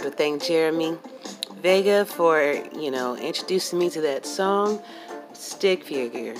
have 0.00 0.10
to 0.10 0.16
thank 0.16 0.42
Jeremy 0.42 0.96
Vega 1.60 2.06
for, 2.06 2.40
you 2.74 2.90
know, 2.90 3.18
introducing 3.18 3.78
me 3.78 3.90
to 3.90 4.00
that 4.00 4.24
song, 4.24 4.80
Stick 5.34 5.84
Figure. 5.84 6.34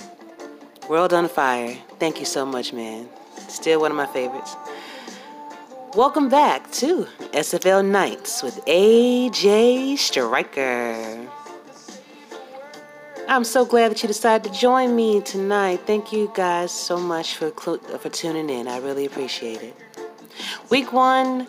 World 0.89 1.13
on 1.13 1.29
Fire. 1.29 1.77
Thank 1.99 2.19
you 2.19 2.25
so 2.25 2.43
much, 2.43 2.73
man. 2.73 3.07
Still 3.49 3.81
one 3.81 3.91
of 3.91 3.97
my 3.97 4.07
favorites. 4.07 4.55
Welcome 5.93 6.27
back 6.27 6.71
to 6.73 7.05
SFL 7.33 7.85
Nights 7.85 8.41
with 8.41 8.65
AJ 8.65 9.99
Striker. 9.99 11.29
I'm 13.27 13.43
so 13.43 13.63
glad 13.63 13.91
that 13.91 14.01
you 14.01 14.07
decided 14.07 14.51
to 14.51 14.59
join 14.59 14.95
me 14.95 15.21
tonight. 15.21 15.81
Thank 15.85 16.11
you 16.11 16.31
guys 16.33 16.71
so 16.71 16.97
much 16.97 17.35
for 17.35 17.51
for 17.51 18.09
tuning 18.09 18.49
in. 18.49 18.67
I 18.67 18.79
really 18.79 19.05
appreciate 19.05 19.61
it. 19.61 19.75
Week 20.71 20.91
1 20.91 21.45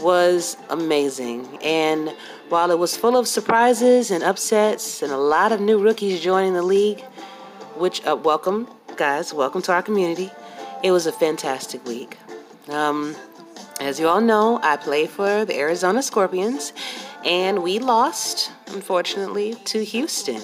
was 0.00 0.56
amazing 0.70 1.58
and 1.62 2.14
while 2.48 2.70
it 2.70 2.78
was 2.78 2.96
full 2.96 3.16
of 3.16 3.26
surprises 3.26 4.10
and 4.10 4.22
upsets 4.22 5.02
and 5.02 5.12
a 5.12 5.16
lot 5.16 5.52
of 5.52 5.60
new 5.60 5.78
rookies 5.78 6.20
joining 6.20 6.54
the 6.54 6.62
league, 6.62 7.00
which 7.76 8.04
uh, 8.06 8.14
welcome 8.14 8.68
guys, 8.96 9.34
welcome 9.34 9.60
to 9.62 9.72
our 9.72 9.82
community. 9.82 10.30
It 10.82 10.90
was 10.90 11.06
a 11.06 11.12
fantastic 11.12 11.84
week. 11.86 12.18
Um, 12.68 13.16
as 13.80 14.00
you 14.00 14.08
all 14.08 14.20
know, 14.20 14.60
I 14.62 14.76
play 14.76 15.06
for 15.06 15.44
the 15.44 15.56
Arizona 15.56 16.02
Scorpions, 16.02 16.72
and 17.24 17.62
we 17.62 17.78
lost, 17.78 18.52
unfortunately, 18.68 19.54
to 19.66 19.84
Houston 19.84 20.40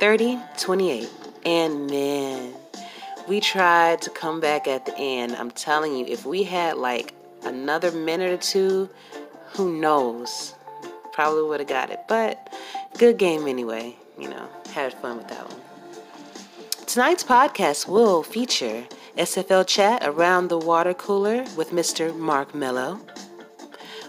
30 0.00 0.38
28. 0.58 1.10
And 1.44 1.90
man, 1.90 2.54
we 3.28 3.40
tried 3.40 4.00
to 4.02 4.10
come 4.10 4.40
back 4.40 4.66
at 4.66 4.86
the 4.86 4.96
end. 4.96 5.34
I'm 5.36 5.50
telling 5.50 5.96
you, 5.96 6.06
if 6.06 6.24
we 6.24 6.44
had 6.44 6.76
like 6.78 7.14
another 7.44 7.92
minute 7.92 8.32
or 8.32 8.36
two, 8.36 8.88
who 9.52 9.78
knows? 9.78 10.54
Probably 11.12 11.42
would 11.42 11.60
have 11.60 11.68
got 11.68 11.90
it. 11.90 12.00
But 12.08 12.52
good 12.98 13.18
game 13.18 13.46
anyway. 13.46 13.96
You 14.18 14.28
know, 14.28 14.48
had 14.72 14.94
fun 14.94 15.18
with 15.18 15.28
that 15.28 15.48
one. 15.48 15.60
Tonight's 16.86 17.24
podcast 17.24 17.88
will 17.88 18.22
feature 18.22 18.84
SFL 19.16 19.66
chat 19.66 20.02
around 20.04 20.48
the 20.48 20.58
water 20.58 20.94
cooler 20.94 21.44
with 21.56 21.70
Mr. 21.70 22.16
Mark 22.16 22.54
Mello, 22.54 23.00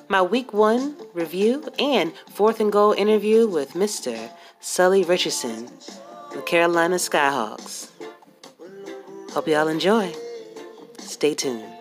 my 0.10 0.22
week 0.22 0.54
one 0.54 0.96
review, 1.14 1.64
and 1.80 2.14
fourth 2.30 2.60
and 2.60 2.72
goal 2.72 2.94
interview 2.94 3.48
with 3.48 3.74
Mr. 3.74 4.30
Sully 4.60 5.04
Richardson, 5.04 5.70
the 6.34 6.42
Carolina 6.42 6.96
Skyhawks. 6.96 7.90
Hope 9.32 9.48
y'all 9.48 9.68
enjoy. 9.68 10.14
Stay 11.00 11.34
tuned. 11.34 11.73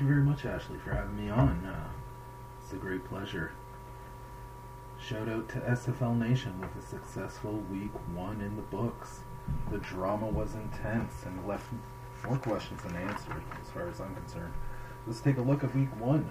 Ashley, 0.00 0.78
for 0.78 0.92
having 0.92 1.16
me 1.16 1.30
on. 1.30 1.64
Uh, 1.64 1.88
it's 2.60 2.72
a 2.72 2.76
great 2.76 3.04
pleasure. 3.04 3.52
Shout 4.98 5.28
out 5.28 5.48
to 5.50 5.60
SFL 5.60 6.18
Nation 6.18 6.60
with 6.60 6.74
a 6.76 6.84
successful 6.84 7.62
week 7.70 7.92
one 8.12 8.40
in 8.40 8.56
the 8.56 8.62
books. 8.62 9.20
The 9.70 9.78
drama 9.78 10.26
was 10.26 10.54
intense 10.56 11.24
and 11.24 11.46
left 11.46 11.66
more 12.26 12.38
questions 12.38 12.82
than 12.82 12.96
answered, 12.96 13.42
as 13.60 13.70
far 13.70 13.88
as 13.88 14.00
I'm 14.00 14.14
concerned. 14.16 14.52
Let's 15.06 15.20
take 15.20 15.38
a 15.38 15.42
look 15.42 15.62
at 15.62 15.74
week 15.76 15.94
one. 16.00 16.28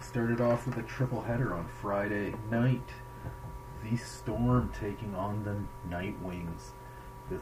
Started 0.00 0.40
off 0.40 0.66
with 0.66 0.76
a 0.76 0.82
triple 0.82 1.22
header 1.22 1.54
on 1.54 1.68
Friday 1.80 2.34
night. 2.50 2.88
The 3.84 3.96
Storm 3.96 4.72
taking 4.80 5.14
on 5.14 5.44
the 5.44 5.94
Nightwings. 5.94 6.72
The, 7.30 7.38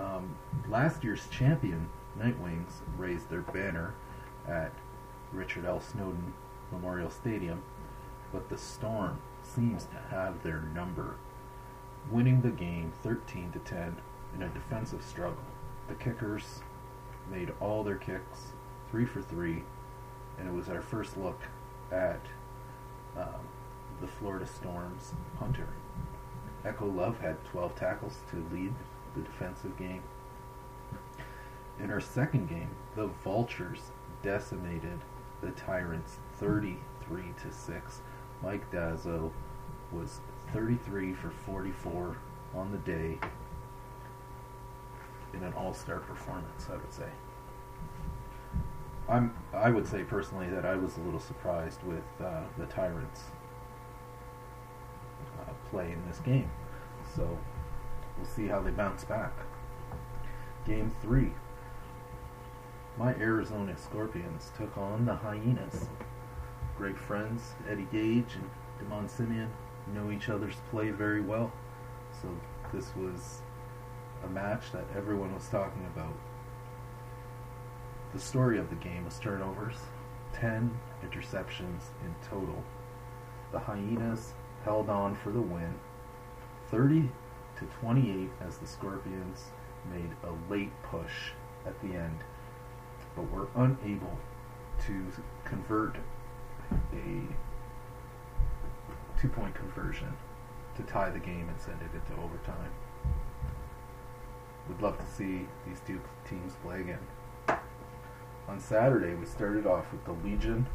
um, 0.00 0.34
last 0.68 1.04
year's 1.04 1.28
champion, 1.28 1.88
Nightwings, 2.18 2.80
raised 2.96 3.30
their 3.30 3.42
banner 3.42 3.94
at 4.46 4.72
Richard 5.32 5.64
L. 5.64 5.80
Snowden 5.80 6.34
Memorial 6.70 7.10
Stadium, 7.10 7.62
but 8.32 8.48
the 8.48 8.58
Storm 8.58 9.18
seems 9.42 9.84
to 9.84 10.14
have 10.14 10.42
their 10.42 10.60
number, 10.60 11.16
winning 12.10 12.40
the 12.40 12.50
game 12.50 12.92
13 13.02 13.52
to 13.52 13.58
10 13.58 13.96
in 14.34 14.42
a 14.42 14.48
defensive 14.48 15.04
struggle. 15.04 15.44
The 15.88 15.94
kickers 15.94 16.60
made 17.30 17.52
all 17.60 17.82
their 17.82 17.96
kicks, 17.96 18.52
three 18.90 19.04
for 19.04 19.22
three, 19.22 19.62
and 20.38 20.48
it 20.48 20.54
was 20.54 20.68
our 20.68 20.80
first 20.80 21.16
look 21.16 21.40
at 21.90 22.20
um, 23.16 23.46
the 24.00 24.06
Florida 24.06 24.46
Storm's 24.46 25.12
punter. 25.38 25.68
Echo 26.64 26.86
Love 26.86 27.20
had 27.20 27.44
12 27.46 27.74
tackles 27.74 28.18
to 28.30 28.46
lead 28.52 28.72
the 29.14 29.22
defensive 29.22 29.76
game. 29.76 30.02
In 31.82 31.90
our 31.90 32.00
second 32.00 32.48
game, 32.48 32.70
the 32.94 33.08
Vultures 33.24 33.90
decimated 34.22 35.00
the 35.40 35.50
Tyrants 35.50 36.18
33 36.36 37.22
to 37.42 37.52
6. 37.52 38.00
Mike 38.40 38.70
Dazzo 38.70 39.32
was 39.90 40.20
33 40.52 41.12
for 41.12 41.30
44 41.30 42.16
on 42.54 42.70
the 42.70 42.78
day 42.78 43.18
in 45.34 45.42
an 45.42 45.52
all-star 45.54 45.98
performance, 45.98 46.68
I 46.72 46.76
would 46.76 46.92
say. 46.92 47.08
I'm 49.08 49.34
I 49.52 49.70
would 49.70 49.86
say 49.86 50.04
personally 50.04 50.48
that 50.50 50.64
I 50.64 50.76
was 50.76 50.96
a 50.96 51.00
little 51.00 51.18
surprised 51.18 51.82
with 51.82 52.04
uh, 52.24 52.42
the 52.56 52.66
Tyrants 52.66 53.22
uh, 55.40 55.52
play 55.70 55.90
in 55.90 56.06
this 56.06 56.20
game. 56.20 56.50
So 57.16 57.36
we'll 58.16 58.28
see 58.28 58.46
how 58.46 58.60
they 58.60 58.70
bounce 58.70 59.04
back. 59.04 59.32
Game 60.64 60.94
3 61.02 61.32
my 63.02 63.14
Arizona 63.14 63.76
Scorpions 63.76 64.52
took 64.56 64.78
on 64.78 65.04
the 65.04 65.16
Hyenas. 65.16 65.88
Great 66.78 66.96
friends, 66.96 67.42
Eddie 67.68 67.88
Gage 67.90 68.36
and 68.36 68.48
Demond 68.78 69.10
Simeon 69.10 69.50
know 69.92 70.12
each 70.12 70.28
other's 70.28 70.54
play 70.70 70.90
very 70.90 71.20
well. 71.20 71.52
So 72.20 72.28
this 72.72 72.94
was 72.94 73.42
a 74.24 74.28
match 74.28 74.70
that 74.70 74.84
everyone 74.96 75.34
was 75.34 75.48
talking 75.48 75.84
about. 75.92 76.14
The 78.12 78.20
story 78.20 78.60
of 78.60 78.70
the 78.70 78.76
game 78.76 79.04
was 79.04 79.18
turnovers, 79.18 79.78
10 80.34 80.70
interceptions 81.04 81.90
in 82.04 82.14
total. 82.30 82.62
The 83.50 83.58
Hyenas 83.58 84.32
held 84.64 84.88
on 84.88 85.16
for 85.16 85.32
the 85.32 85.42
win, 85.42 85.74
30 86.70 87.10
to 87.58 87.64
28 87.80 88.30
as 88.46 88.58
the 88.58 88.66
Scorpions 88.68 89.46
made 89.92 90.12
a 90.22 90.52
late 90.52 90.70
push 90.84 91.32
at 91.66 91.80
the 91.82 91.96
end 91.96 92.20
but 93.14 93.30
were 93.30 93.48
unable 93.54 94.18
to 94.86 95.06
convert 95.44 95.96
a 96.92 97.22
two 99.20 99.28
point 99.28 99.54
conversion 99.54 100.12
to 100.76 100.82
tie 100.82 101.10
the 101.10 101.18
game 101.18 101.48
and 101.48 101.60
send 101.60 101.78
it 101.82 101.90
into 101.94 102.20
overtime. 102.22 102.70
We'd 104.68 104.80
love 104.80 104.98
to 104.98 105.06
see 105.06 105.46
these 105.66 105.80
two 105.86 106.00
teams 106.28 106.54
play 106.62 106.80
again. 106.80 106.98
On 108.48 108.58
Saturday, 108.58 109.14
we 109.14 109.26
started 109.26 109.66
off 109.66 109.92
with 109.92 110.04
the 110.04 110.12
Legion 110.12 110.66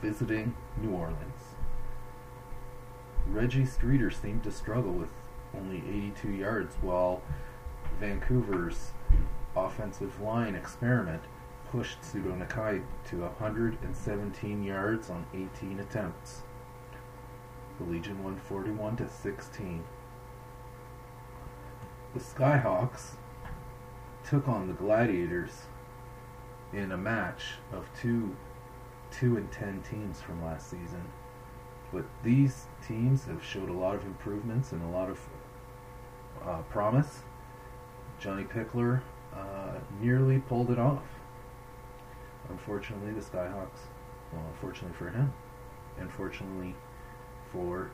visiting 0.00 0.54
New 0.80 0.92
Orleans. 0.92 1.54
Reggie 3.28 3.66
Streeter 3.66 4.10
seemed 4.10 4.42
to 4.44 4.50
struggle 4.50 4.92
with 4.92 5.10
only 5.56 5.78
82 5.78 6.30
yards, 6.30 6.76
while 6.80 7.22
Vancouver's 7.98 8.92
offensive 9.56 10.20
line 10.20 10.54
experiment 10.54 11.22
pushed 11.70 12.02
Pseudo 12.04 12.32
Nakai 12.32 12.82
to 13.06 13.20
117 13.20 14.62
yards 14.62 15.10
on 15.10 15.26
18 15.34 15.80
attempts. 15.80 16.42
The 17.78 17.84
Legion 17.84 18.22
won 18.22 18.36
41 18.36 18.96
to 18.96 19.08
16. 19.08 19.84
The 22.12 22.20
Skyhawks 22.20 23.12
took 24.28 24.48
on 24.48 24.66
the 24.66 24.74
Gladiators 24.74 25.66
in 26.72 26.92
a 26.92 26.96
match 26.96 27.54
of 27.72 27.88
two 28.00 28.36
2 29.12 29.36
and 29.36 29.50
10 29.50 29.82
teams 29.82 30.20
from 30.20 30.44
last 30.44 30.70
season. 30.70 31.04
But 31.92 32.04
these 32.22 32.66
teams 32.86 33.24
have 33.24 33.44
showed 33.44 33.68
a 33.68 33.72
lot 33.72 33.96
of 33.96 34.04
improvements 34.04 34.72
and 34.72 34.82
a 34.82 34.96
lot 34.96 35.10
of 35.10 35.20
uh, 36.44 36.62
promise. 36.70 37.22
Johnny 38.20 38.44
Pickler 38.44 39.00
uh, 39.34 39.78
nearly 40.00 40.38
pulled 40.38 40.70
it 40.70 40.78
off. 40.78 41.02
Unfortunately, 42.48 43.12
the 43.12 43.20
Skyhawks, 43.20 43.86
well, 44.32 44.42
unfortunately 44.52 44.96
for 44.96 45.10
him, 45.10 45.32
unfortunately 45.98 46.74
for 47.52 47.90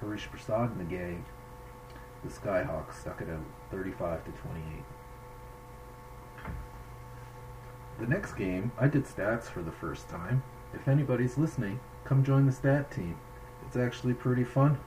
Harish 0.00 0.28
Prasad 0.30 0.70
and 0.70 0.80
the 0.80 0.96
gang, 0.96 1.24
the 2.24 2.30
Skyhawks 2.30 3.00
stuck 3.00 3.20
it 3.20 3.28
out 3.28 3.44
35 3.70 4.24
to 4.24 4.30
28. 4.32 4.62
The 8.00 8.06
next 8.06 8.34
game, 8.34 8.70
I 8.78 8.86
did 8.86 9.04
stats 9.04 9.44
for 9.44 9.62
the 9.62 9.72
first 9.72 10.08
time. 10.08 10.42
If 10.72 10.86
anybody's 10.86 11.36
listening, 11.36 11.80
come 12.04 12.22
join 12.22 12.46
the 12.46 12.52
stat 12.52 12.90
team. 12.90 13.16
It's 13.66 13.76
actually 13.76 14.14
pretty 14.14 14.44
fun. 14.44 14.78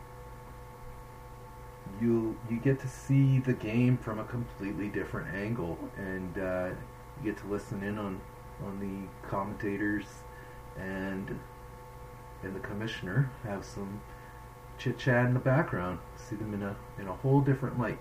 You 1.99 2.37
you 2.49 2.57
get 2.57 2.79
to 2.79 2.87
see 2.87 3.39
the 3.39 3.53
game 3.53 3.97
from 3.97 4.19
a 4.19 4.23
completely 4.23 4.87
different 4.87 5.35
angle, 5.35 5.77
and 5.97 6.37
uh, 6.37 6.69
you 7.17 7.31
get 7.31 7.37
to 7.41 7.47
listen 7.47 7.83
in 7.83 7.97
on 7.97 8.21
on 8.63 8.79
the 8.79 9.27
commentators 9.27 10.05
and 10.77 11.39
and 12.43 12.55
the 12.55 12.59
commissioner 12.59 13.29
have 13.43 13.65
some 13.65 14.01
chit 14.77 14.97
chat 14.97 15.25
in 15.25 15.33
the 15.33 15.39
background. 15.39 15.99
See 16.15 16.35
them 16.35 16.53
in 16.53 16.63
a 16.63 16.75
in 16.99 17.07
a 17.07 17.13
whole 17.13 17.41
different 17.41 17.79
light. 17.79 17.99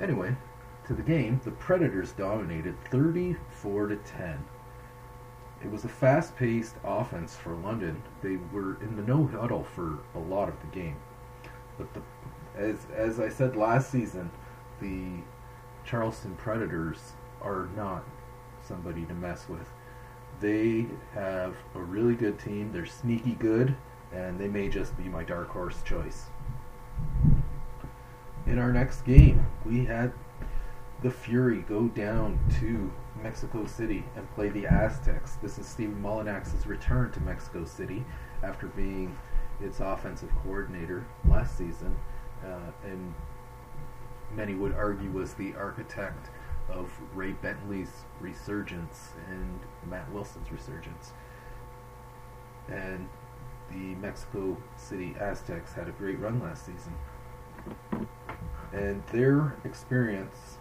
Anyway, 0.00 0.36
to 0.86 0.94
the 0.94 1.02
game, 1.02 1.40
the 1.44 1.50
Predators 1.52 2.12
dominated 2.12 2.76
34 2.90 3.88
to 3.88 3.96
10. 3.96 4.44
It 5.64 5.70
was 5.70 5.84
a 5.84 5.88
fast-paced 5.88 6.76
offense 6.84 7.34
for 7.34 7.54
London. 7.54 8.02
They 8.22 8.36
were 8.52 8.80
in 8.82 8.94
the 8.94 9.02
no 9.02 9.26
huddle 9.26 9.64
for 9.64 9.98
a 10.14 10.18
lot 10.18 10.50
of 10.50 10.60
the 10.60 10.66
game. 10.66 10.96
But 11.78 11.92
the, 11.94 12.02
as 12.56 12.86
as 12.94 13.20
I 13.20 13.28
said 13.28 13.56
last 13.56 13.90
season, 13.90 14.30
the 14.80 15.22
Charleston 15.84 16.34
Predators 16.36 17.12
are 17.42 17.68
not 17.76 18.04
somebody 18.62 19.04
to 19.06 19.14
mess 19.14 19.48
with. 19.48 19.70
They 20.40 20.86
have 21.14 21.54
a 21.74 21.80
really 21.80 22.14
good 22.14 22.38
team. 22.38 22.72
They're 22.72 22.86
sneaky 22.86 23.32
good, 23.32 23.76
and 24.12 24.38
they 24.38 24.48
may 24.48 24.68
just 24.68 24.96
be 24.96 25.04
my 25.04 25.22
dark 25.22 25.48
horse 25.48 25.82
choice. 25.82 26.26
In 28.46 28.58
our 28.58 28.72
next 28.72 29.02
game, 29.02 29.46
we 29.64 29.84
had 29.84 30.12
the 31.02 31.10
Fury 31.10 31.62
go 31.68 31.88
down 31.88 32.38
to 32.60 32.92
Mexico 33.22 33.66
City 33.66 34.04
and 34.14 34.30
play 34.34 34.48
the 34.48 34.66
Aztecs. 34.66 35.36
This 35.42 35.58
is 35.58 35.66
Stephen 35.66 36.00
Molinax's 36.02 36.66
return 36.66 37.10
to 37.12 37.20
Mexico 37.20 37.64
City 37.64 38.04
after 38.42 38.66
being 38.68 39.16
its 39.60 39.80
offensive 39.80 40.30
coordinator 40.42 41.06
last 41.28 41.56
season, 41.56 41.96
uh, 42.46 42.88
and 42.88 43.14
many 44.34 44.54
would 44.54 44.74
argue 44.74 45.10
was 45.10 45.34
the 45.34 45.54
architect 45.54 46.30
of 46.70 46.90
Ray 47.14 47.32
Bentley's 47.32 48.04
resurgence 48.20 49.12
and 49.28 49.60
Matt 49.88 50.10
Wilson's 50.12 50.50
resurgence. 50.50 51.12
And 52.68 53.08
the 53.70 53.94
Mexico 53.96 54.56
City 54.76 55.14
Aztecs 55.20 55.72
had 55.72 55.88
a 55.88 55.92
great 55.92 56.18
run 56.18 56.40
last 56.40 56.66
season. 56.66 56.94
And 58.72 59.02
their 59.12 59.56
experience 59.64 60.58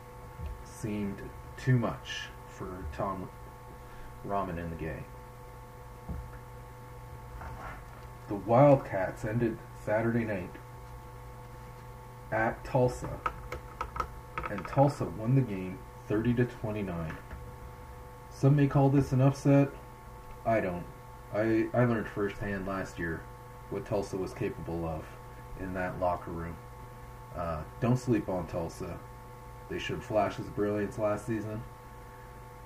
seemed 0.64 1.22
too 1.58 1.78
much 1.78 2.30
for 2.48 2.86
Tom 2.96 3.30
Ramen 4.26 4.60
and 4.60 4.72
the 4.72 4.76
Gay. 4.76 5.04
The 8.28 8.36
Wildcats 8.36 9.26
ended 9.26 9.58
Saturday 9.84 10.24
night 10.24 10.50
at 12.36 12.62
Tulsa, 12.66 13.10
and 14.52 14.68
Tulsa 14.68 15.06
won 15.06 15.36
the 15.36 15.42
game 15.42 15.80
30 16.10 16.34
to 16.34 16.46
29. 16.46 17.18
Some 18.30 18.58
may 18.58 18.68
call 18.68 18.90
this 18.90 19.14
an 19.14 19.22
upset. 19.22 19.70
I 20.46 20.60
don't. 20.60 20.84
I, 21.34 21.68
I 21.74 21.86
learned 21.86 22.10
firsthand 22.10 22.68
last 22.68 23.00
year 23.00 23.24
what 23.70 23.86
Tulsa 23.86 24.18
was 24.18 24.34
capable 24.34 24.86
of 24.86 25.06
in 25.62 25.74
that 25.76 26.02
locker 26.02 26.32
room. 26.32 26.58
Uh, 27.38 27.62
don't 27.80 27.98
sleep 27.98 28.28
on 28.28 28.48
Tulsa. 28.48 29.00
They 29.70 29.80
showed 29.80 30.04
flashes 30.04 30.48
of 30.48 30.56
brilliance 30.56 31.00
last 31.00 31.26
season, 31.26 31.64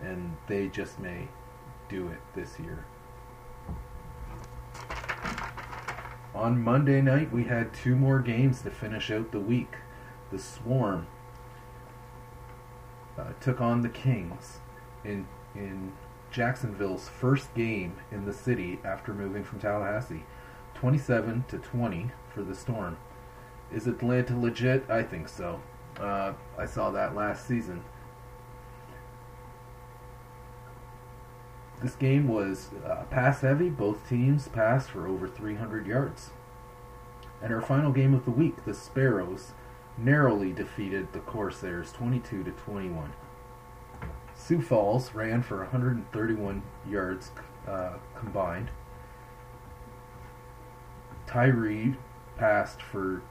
and 0.01 0.35
they 0.47 0.67
just 0.67 0.99
may 0.99 1.27
do 1.89 2.07
it 2.07 2.19
this 2.33 2.59
year. 2.59 2.85
On 6.39 6.63
Monday 6.63 7.01
night, 7.01 7.33
we 7.33 7.43
had 7.43 7.73
two 7.73 7.97
more 7.97 8.21
games 8.21 8.61
to 8.61 8.71
finish 8.71 9.11
out 9.11 9.33
the 9.33 9.41
week. 9.41 9.75
The 10.31 10.39
Swarm 10.39 11.05
uh, 13.17 13.33
took 13.41 13.59
on 13.59 13.81
the 13.81 13.89
Kings 13.89 14.59
in 15.03 15.27
in 15.53 15.91
Jacksonville's 16.31 17.09
first 17.09 17.53
game 17.55 17.97
in 18.09 18.23
the 18.23 18.31
city 18.31 18.79
after 18.85 19.13
moving 19.13 19.43
from 19.43 19.59
Tallahassee. 19.59 20.23
27 20.75 21.43
to 21.49 21.57
20 21.57 22.11
for 22.33 22.41
the 22.41 22.55
Storm. 22.55 22.95
Is 23.69 23.85
Atlanta 23.85 24.39
legit? 24.39 24.89
I 24.89 25.03
think 25.03 25.27
so. 25.27 25.59
Uh, 25.99 26.31
I 26.57 26.65
saw 26.65 26.89
that 26.91 27.15
last 27.15 27.45
season. 27.45 27.83
This 31.81 31.95
game 31.95 32.29
was 32.29 32.69
uh, 32.85 33.03
pass 33.09 33.41
heavy. 33.41 33.69
Both 33.69 34.07
teams 34.07 34.47
passed 34.47 34.89
for 34.89 35.05
over 35.05 35.27
300 35.27 35.85
yards. 35.85 36.31
And 37.41 37.53
our 37.53 37.61
final 37.61 37.91
game 37.91 38.13
of 38.13 38.25
the 38.25 38.31
week, 38.31 38.65
the 38.65 38.73
Sparrows 38.73 39.53
narrowly 39.97 40.51
defeated 40.51 41.11
the 41.13 41.19
Corsairs 41.19 41.91
22 41.91 42.43
to 42.43 42.51
21. 42.51 43.13
Sioux 44.35 44.61
Falls 44.61 45.13
ran 45.13 45.41
for 45.41 45.59
131 45.59 46.63
yards 46.89 47.31
uh, 47.67 47.93
combined. 48.17 48.69
Tyree 51.27 51.95
passed 52.37 52.81
for 52.81 53.21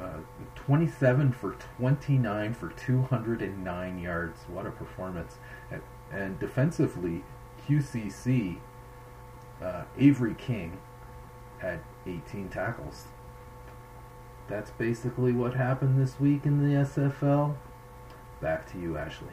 uh, 0.00 0.18
27 0.56 1.32
for 1.32 1.56
29 1.76 2.54
for 2.54 2.70
209 2.70 3.98
yards. 3.98 4.40
What 4.48 4.66
a 4.66 4.70
performance! 4.70 5.36
And, 5.70 5.82
and 6.10 6.38
defensively, 6.40 7.22
QCC 7.68 8.58
uh, 9.62 9.84
Avery 9.96 10.34
King 10.34 10.78
had 11.58 11.80
18 12.06 12.48
tackles. 12.48 13.04
That's 14.48 14.70
basically 14.72 15.32
what 15.32 15.54
happened 15.54 16.00
this 16.00 16.20
week 16.20 16.44
in 16.44 16.58
the 16.58 16.76
SFL. 16.80 17.54
Back 18.42 18.70
to 18.72 18.78
you, 18.78 18.98
Ashley. 18.98 19.28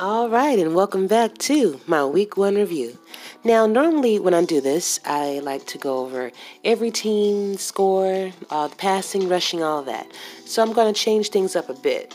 All 0.00 0.28
right, 0.28 0.58
and 0.58 0.74
welcome 0.74 1.06
back 1.06 1.38
to 1.38 1.80
my 1.86 2.04
week 2.04 2.36
one 2.36 2.56
review. 2.56 2.98
Now, 3.44 3.66
normally 3.66 4.18
when 4.18 4.34
I 4.34 4.44
do 4.44 4.60
this, 4.60 4.98
I 5.04 5.38
like 5.38 5.66
to 5.66 5.78
go 5.78 5.98
over 5.98 6.32
every 6.64 6.90
team 6.90 7.56
score, 7.58 8.32
uh, 8.50 8.68
passing, 8.76 9.28
rushing, 9.28 9.62
all 9.62 9.82
that. 9.84 10.10
So 10.46 10.62
I'm 10.62 10.72
going 10.72 10.92
to 10.92 11.00
change 11.00 11.28
things 11.28 11.54
up 11.54 11.68
a 11.68 11.74
bit. 11.74 12.14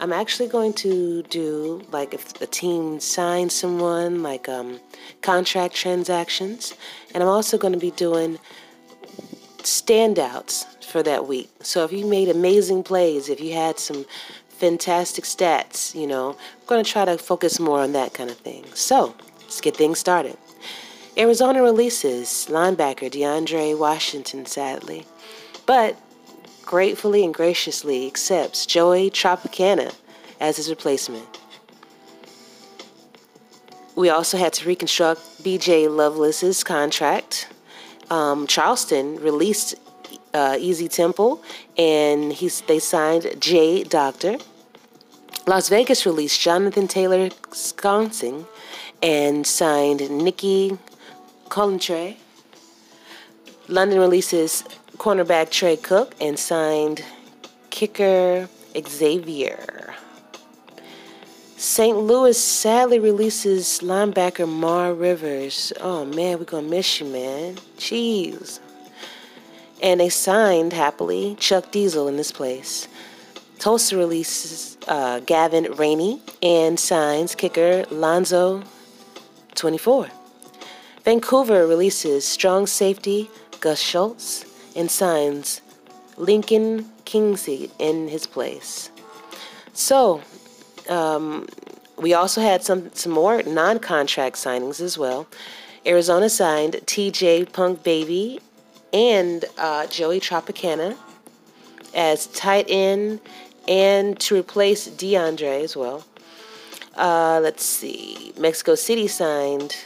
I'm 0.00 0.12
actually 0.12 0.48
going 0.48 0.74
to 0.74 1.22
do 1.24 1.82
like 1.90 2.14
if 2.14 2.40
a 2.40 2.46
team 2.46 3.00
signs 3.00 3.52
someone, 3.52 4.22
like 4.22 4.48
um, 4.48 4.78
contract 5.22 5.74
transactions, 5.74 6.74
and 7.12 7.22
I'm 7.22 7.28
also 7.28 7.58
going 7.58 7.72
to 7.72 7.78
be 7.78 7.90
doing 7.90 8.38
standouts 9.58 10.84
for 10.84 11.02
that 11.02 11.26
week. 11.26 11.50
So 11.62 11.84
if 11.84 11.92
you 11.92 12.06
made 12.06 12.28
amazing 12.28 12.84
plays, 12.84 13.28
if 13.28 13.40
you 13.40 13.52
had 13.54 13.78
some 13.78 14.06
fantastic 14.48 15.24
stats, 15.24 15.94
you 15.94 16.06
know, 16.06 16.30
I'm 16.30 16.66
going 16.66 16.84
to 16.84 16.90
try 16.90 17.04
to 17.04 17.18
focus 17.18 17.58
more 17.58 17.80
on 17.80 17.92
that 17.92 18.14
kind 18.14 18.30
of 18.30 18.36
thing. 18.38 18.64
So 18.74 19.14
let's 19.40 19.60
get 19.60 19.76
things 19.76 19.98
started. 19.98 20.36
Arizona 21.16 21.60
releases 21.62 22.46
linebacker 22.48 23.10
DeAndre 23.10 23.76
Washington, 23.76 24.46
sadly, 24.46 25.04
but 25.66 26.00
gratefully 26.68 27.24
and 27.24 27.32
graciously 27.32 28.06
accepts 28.06 28.66
Joey 28.66 29.10
Tropicana 29.10 29.94
as 30.38 30.58
his 30.58 30.68
replacement. 30.68 31.40
We 33.96 34.10
also 34.10 34.36
had 34.36 34.52
to 34.52 34.68
reconstruct 34.68 35.42
BJ 35.42 35.88
Lovelace's 35.88 36.62
contract. 36.62 37.48
Um, 38.10 38.46
Charleston 38.46 39.16
released 39.16 39.76
uh, 40.34 40.58
Easy 40.60 40.88
Temple, 40.88 41.42
and 41.78 42.34
he's 42.34 42.60
they 42.60 42.78
signed 42.78 43.26
Jay 43.40 43.82
Doctor. 43.82 44.36
Las 45.46 45.70
Vegas 45.70 46.04
released 46.04 46.38
Jonathan 46.38 46.86
Taylor 46.86 47.30
Sconsing 47.52 48.46
and 49.02 49.46
signed 49.46 50.10
Nikki 50.10 50.76
Collintre. 51.48 52.16
London 53.68 53.98
releases 53.98 54.64
cornerback 54.98 55.50
Trey 55.50 55.76
Cook 55.76 56.14
and 56.20 56.38
signed 56.38 57.04
kicker 57.70 58.48
Xavier. 58.76 59.94
St. 61.56 61.96
Louis 61.96 62.40
sadly 62.40 62.98
releases 62.98 63.80
linebacker 63.80 64.48
Mar 64.48 64.92
Rivers. 64.92 65.72
Oh 65.80 66.04
man, 66.04 66.38
we're 66.38 66.44
gonna 66.44 66.68
miss 66.68 67.00
you, 67.00 67.06
man. 67.06 67.56
Jeez. 67.76 68.60
And 69.80 70.00
they 70.00 70.08
signed 70.08 70.72
happily 70.72 71.36
Chuck 71.38 71.70
Diesel 71.70 72.08
in 72.08 72.16
this 72.16 72.32
place. 72.32 72.88
Tulsa 73.58 73.96
releases 73.96 74.76
uh, 74.88 75.20
Gavin 75.20 75.72
Rainey 75.72 76.20
and 76.42 76.78
signs 76.78 77.34
kicker 77.34 77.84
Lonzo 77.90 78.62
24. 79.54 80.08
Vancouver 81.04 81.66
releases 81.66 82.24
strong 82.24 82.66
safety 82.66 83.30
Gus 83.60 83.80
Schultz 83.80 84.44
and 84.78 84.90
signs 84.90 85.60
Lincoln 86.16 86.88
Kingsley 87.04 87.70
in 87.78 88.08
his 88.08 88.26
place. 88.26 88.90
So, 89.74 90.22
um, 90.88 91.48
we 91.96 92.14
also 92.14 92.40
had 92.40 92.62
some, 92.62 92.92
some 92.94 93.12
more 93.12 93.42
non 93.42 93.80
contract 93.80 94.36
signings 94.36 94.80
as 94.80 94.96
well. 94.96 95.26
Arizona 95.84 96.30
signed 96.30 96.74
TJ 96.86 97.52
Punk 97.52 97.82
Baby 97.82 98.40
and 98.92 99.44
uh, 99.58 99.86
Joey 99.88 100.20
Tropicana 100.20 100.96
as 101.94 102.26
tight 102.28 102.66
end 102.68 103.20
and 103.66 104.18
to 104.20 104.36
replace 104.36 104.88
DeAndre 104.88 105.62
as 105.62 105.76
well. 105.76 106.04
Uh, 106.96 107.40
let's 107.42 107.64
see. 107.64 108.32
Mexico 108.38 108.74
City 108.74 109.06
signed 109.08 109.76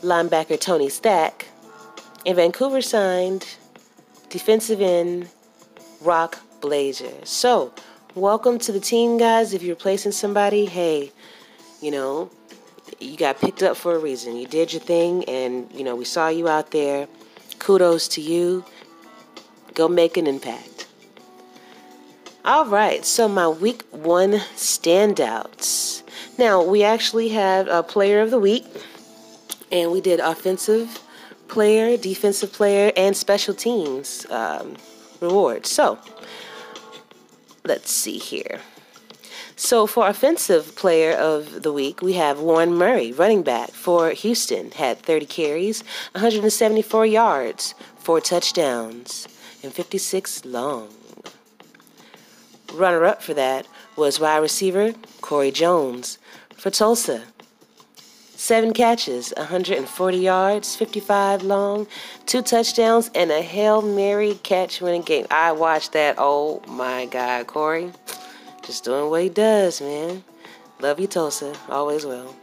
linebacker 0.00 0.60
Tony 0.60 0.88
Stack, 0.88 1.46
and 2.26 2.36
Vancouver 2.36 2.82
signed 2.82 3.56
defensive 4.34 4.80
end 4.80 5.28
Rock 6.00 6.40
Blazer. 6.60 7.14
So, 7.22 7.72
welcome 8.16 8.58
to 8.58 8.72
the 8.72 8.80
team, 8.80 9.16
guys. 9.16 9.54
If 9.54 9.62
you're 9.62 9.76
replacing 9.76 10.10
somebody, 10.10 10.66
hey, 10.66 11.12
you 11.80 11.92
know, 11.92 12.32
you 12.98 13.16
got 13.16 13.40
picked 13.40 13.62
up 13.62 13.76
for 13.76 13.94
a 13.94 13.98
reason. 14.00 14.34
You 14.34 14.48
did 14.48 14.72
your 14.72 14.82
thing, 14.82 15.22
and, 15.26 15.70
you 15.72 15.84
know, 15.84 15.94
we 15.94 16.04
saw 16.04 16.26
you 16.26 16.48
out 16.48 16.72
there. 16.72 17.06
Kudos 17.60 18.08
to 18.08 18.20
you. 18.20 18.64
Go 19.72 19.86
make 19.86 20.16
an 20.16 20.26
impact. 20.26 20.88
All 22.44 22.66
right, 22.66 23.04
so 23.04 23.28
my 23.28 23.46
week 23.46 23.82
one 23.92 24.32
standouts. 24.56 26.02
Now, 26.38 26.60
we 26.60 26.82
actually 26.82 27.28
had 27.28 27.68
a 27.68 27.84
player 27.84 28.20
of 28.20 28.32
the 28.32 28.40
week, 28.40 28.66
and 29.70 29.92
we 29.92 30.00
did 30.00 30.18
offensive 30.18 31.03
player, 31.48 31.96
defensive 31.96 32.52
player, 32.52 32.92
and 32.96 33.16
special 33.16 33.54
teams 33.54 34.26
um, 34.30 34.76
rewards. 35.20 35.70
So, 35.70 35.98
let's 37.64 37.90
see 37.90 38.18
here. 38.18 38.60
So 39.56 39.86
for 39.86 40.08
offensive 40.08 40.74
player 40.74 41.12
of 41.12 41.62
the 41.62 41.72
week, 41.72 42.02
we 42.02 42.14
have 42.14 42.40
Warren 42.40 42.74
Murray, 42.74 43.12
running 43.12 43.42
back 43.42 43.70
for 43.70 44.10
Houston, 44.10 44.72
had 44.72 44.98
30 44.98 45.26
carries, 45.26 45.84
174 46.12 47.06
yards, 47.06 47.74
four 47.96 48.20
touchdowns, 48.20 49.28
and 49.62 49.72
56 49.72 50.44
long. 50.44 50.88
Runner 52.72 53.04
up 53.04 53.22
for 53.22 53.34
that 53.34 53.68
was 53.96 54.18
wide 54.18 54.38
receiver 54.38 54.92
Corey 55.20 55.52
Jones 55.52 56.18
for 56.56 56.70
Tulsa. 56.70 57.22
Seven 58.44 58.74
catches, 58.74 59.32
140 59.38 60.18
yards, 60.18 60.76
55 60.76 61.44
long, 61.44 61.86
two 62.26 62.42
touchdowns, 62.42 63.10
and 63.14 63.30
a 63.30 63.40
Hail 63.40 63.80
Mary 63.80 64.34
catch 64.42 64.82
winning 64.82 65.00
game. 65.00 65.26
I 65.30 65.52
watched 65.52 65.92
that. 65.92 66.16
Oh 66.18 66.60
my 66.68 67.06
God, 67.06 67.46
Corey. 67.46 67.90
Just 68.62 68.84
doing 68.84 69.08
what 69.08 69.22
he 69.22 69.30
does, 69.30 69.80
man. 69.80 70.24
Love 70.78 71.00
you, 71.00 71.06
Tulsa. 71.06 71.54
Always 71.70 72.04
will. 72.04 72.36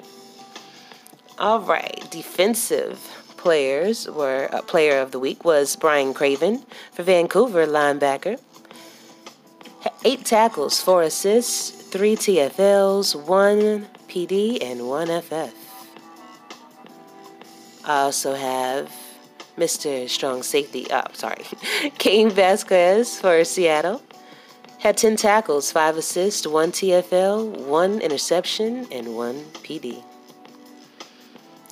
All 1.37 1.59
right. 1.59 2.03
Defensive 2.09 2.97
players 3.37 4.09
were 4.09 4.49
uh, 4.51 4.63
player 4.63 4.97
of 4.97 5.11
the 5.11 5.19
week 5.19 5.45
was 5.45 5.75
Brian 5.75 6.15
Craven 6.15 6.65
for 6.91 7.03
Vancouver 7.03 7.67
linebacker. 7.67 8.41
Eight 10.03 10.25
tackles, 10.25 10.81
four 10.81 11.03
assists, 11.03 11.69
three 11.69 12.15
TFLs, 12.15 13.13
one 13.13 13.85
PD, 14.09 14.63
and 14.63 14.89
one 14.89 15.09
FF. 15.21 15.70
I 17.85 18.01
also 18.01 18.35
have 18.35 18.91
Mr. 19.57 20.07
Strong 20.09 20.43
Safety. 20.43 20.87
Oh, 20.91 21.03
sorry. 21.13 21.43
Kane 21.97 22.29
Vasquez 22.29 23.19
for 23.19 23.43
Seattle. 23.43 24.01
Had 24.79 24.97
10 24.97 25.15
tackles, 25.15 25.71
5 25.71 25.97
assists, 25.97 26.47
1 26.47 26.71
TFL, 26.71 27.67
1 27.67 28.01
interception, 28.01 28.87
and 28.91 29.15
1 29.15 29.35
PD. 29.63 30.03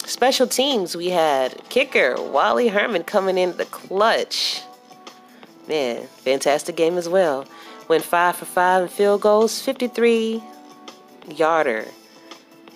Special 0.05 0.47
teams, 0.47 0.95
we 0.95 1.09
had 1.09 1.67
kicker 1.69 2.21
Wally 2.21 2.67
Herman 2.67 3.03
coming 3.03 3.37
in 3.37 3.57
the 3.57 3.65
clutch. 3.65 4.61
Man, 5.67 6.07
fantastic 6.07 6.75
game 6.75 6.97
as 6.97 7.09
well. 7.09 7.45
Went 7.87 8.03
5 8.03 8.35
for 8.35 8.45
5 8.45 8.83
in 8.83 8.87
field 8.89 9.21
goals, 9.21 9.61
53 9.61 10.43
yarder 11.27 11.85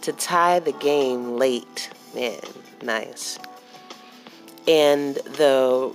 to 0.01 0.13
tie 0.13 0.59
the 0.59 0.73
game 0.73 1.37
late. 1.37 1.89
Man, 2.13 2.39
nice. 2.83 3.39
And 4.67 5.15
the 5.15 5.93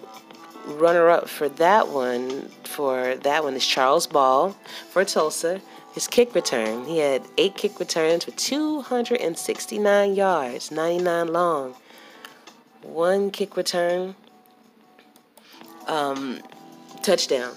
runner 0.66 1.09
up 1.09 1.28
for 1.28 1.49
that 1.49 1.88
one 1.88 2.49
for 2.64 3.16
that 3.16 3.42
one 3.42 3.54
is 3.54 3.66
Charles 3.66 4.07
Ball 4.07 4.57
for 4.90 5.04
Tulsa. 5.04 5.61
His 5.95 6.07
kick 6.07 6.35
return. 6.35 6.85
He 6.85 6.99
had 6.99 7.23
eight 7.38 7.57
kick 7.57 7.80
returns 7.80 8.25
for 8.25 8.30
269 8.33 10.14
yards, 10.14 10.71
99 10.71 11.33
long. 11.33 11.75
One 12.83 13.30
kick 13.30 13.57
return, 13.57 14.14
um, 15.88 16.40
touchdown. 17.02 17.54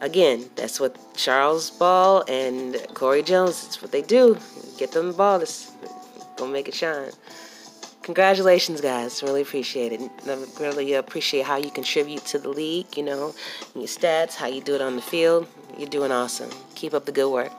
Again, 0.00 0.48
that's 0.54 0.78
what 0.78 0.96
Charles 1.16 1.70
Ball 1.70 2.24
and 2.28 2.76
Corey 2.94 3.22
Jones, 3.22 3.62
that's 3.64 3.82
what 3.82 3.90
they 3.90 4.02
do. 4.02 4.38
Get 4.78 4.92
them 4.92 5.08
the 5.08 5.12
ball, 5.14 5.38
let's 5.38 5.72
go 6.36 6.46
make 6.46 6.68
it 6.68 6.74
shine. 6.74 7.10
Congratulations, 8.02 8.80
guys. 8.80 9.22
Really 9.22 9.42
appreciate 9.42 9.92
it. 9.92 10.00
really 10.58 10.94
appreciate 10.94 11.44
how 11.44 11.56
you 11.56 11.70
contribute 11.70 12.24
to 12.26 12.38
the 12.38 12.48
league, 12.48 12.96
you 12.96 13.02
know, 13.02 13.34
your 13.74 13.84
stats, 13.84 14.34
how 14.34 14.46
you 14.46 14.60
do 14.62 14.74
it 14.74 14.80
on 14.80 14.96
the 14.96 15.02
field. 15.02 15.46
You're 15.76 15.88
doing 15.88 16.10
awesome. 16.10 16.50
Keep 16.74 16.94
up 16.94 17.04
the 17.04 17.12
good 17.12 17.30
work. 17.30 17.52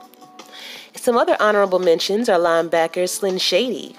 Some 0.94 1.16
other 1.16 1.36
honorable 1.40 1.78
mentions 1.78 2.28
are 2.28 2.38
linebacker 2.38 3.08
Slyn 3.08 3.38
Shady 3.38 3.96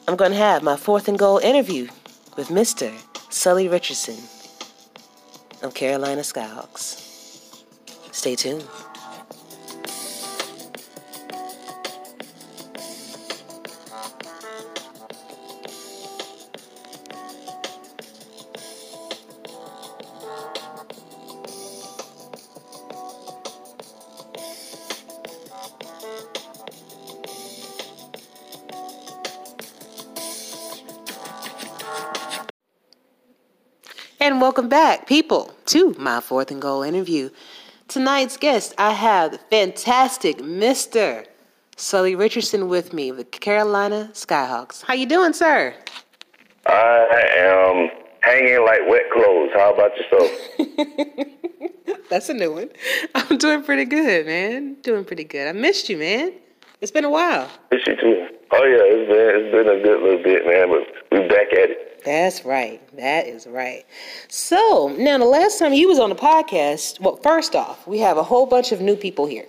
I'm 0.05 0.17
going 0.17 0.31
to 0.31 0.37
have 0.37 0.63
my 0.63 0.75
fourth 0.75 1.07
and 1.07 1.17
goal 1.17 1.37
interview 1.37 1.87
with 2.35 2.49
Mr. 2.49 2.93
Sully 3.33 3.69
Richardson 3.69 4.17
of 5.63 5.73
Carolina 5.73 6.21
Skyhawks. 6.21 6.99
Stay 8.11 8.35
tuned. 8.35 8.67
And 34.21 34.39
welcome 34.39 34.69
back, 34.69 35.07
people, 35.07 35.51
to 35.65 35.95
my 35.97 36.21
fourth 36.21 36.51
and 36.51 36.61
goal 36.61 36.83
interview. 36.83 37.31
Tonight's 37.87 38.37
guest, 38.37 38.71
I 38.77 38.91
have 38.91 39.31
the 39.31 39.39
fantastic 39.39 40.37
Mr. 40.37 41.25
Sully 41.75 42.13
Richardson 42.13 42.69
with 42.69 42.93
me, 42.93 43.09
the 43.09 43.23
Carolina 43.23 44.11
Skyhawks. 44.13 44.83
How 44.83 44.93
you 44.93 45.07
doing, 45.07 45.33
sir? 45.33 45.73
I 46.67 47.07
am 47.39 47.89
hanging 48.19 48.63
like 48.63 48.81
wet 48.87 49.09
clothes. 49.11 49.49
How 49.55 49.73
about 49.73 49.89
yourself? 49.97 50.29
That's 52.11 52.29
a 52.29 52.35
new 52.35 52.53
one. 52.53 52.69
I'm 53.15 53.39
doing 53.39 53.63
pretty 53.63 53.85
good, 53.85 54.27
man. 54.27 54.75
Doing 54.83 55.03
pretty 55.03 55.23
good. 55.23 55.47
I 55.47 55.53
missed 55.53 55.89
you, 55.89 55.97
man. 55.97 56.33
It's 56.79 56.91
been 56.91 57.05
a 57.05 57.09
while. 57.09 57.49
Miss 57.71 57.87
you 57.87 57.95
too. 57.95 58.27
Oh 58.51 58.65
yeah, 58.65 58.83
it's 58.83 59.09
been 59.09 59.41
it's 59.41 59.51
been 59.51 59.67
a 59.67 59.81
good 59.81 60.03
little 60.03 60.23
bit, 60.23 60.45
man. 60.45 60.69
But 60.69 60.81
we're 61.11 61.27
back 61.27 61.51
at 61.53 61.71
it. 61.71 61.90
That's 62.03 62.43
right. 62.45 62.81
That 62.97 63.27
is 63.27 63.45
right. 63.45 63.85
So 64.27 64.95
now 64.97 65.17
the 65.17 65.25
last 65.25 65.59
time 65.59 65.73
you 65.73 65.87
was 65.87 65.99
on 65.99 66.09
the 66.09 66.15
podcast, 66.15 66.99
well, 66.99 67.17
first 67.17 67.55
off, 67.55 67.85
we 67.85 67.99
have 67.99 68.17
a 68.17 68.23
whole 68.23 68.45
bunch 68.45 68.71
of 68.71 68.81
new 68.81 68.95
people 68.95 69.27
here. 69.27 69.45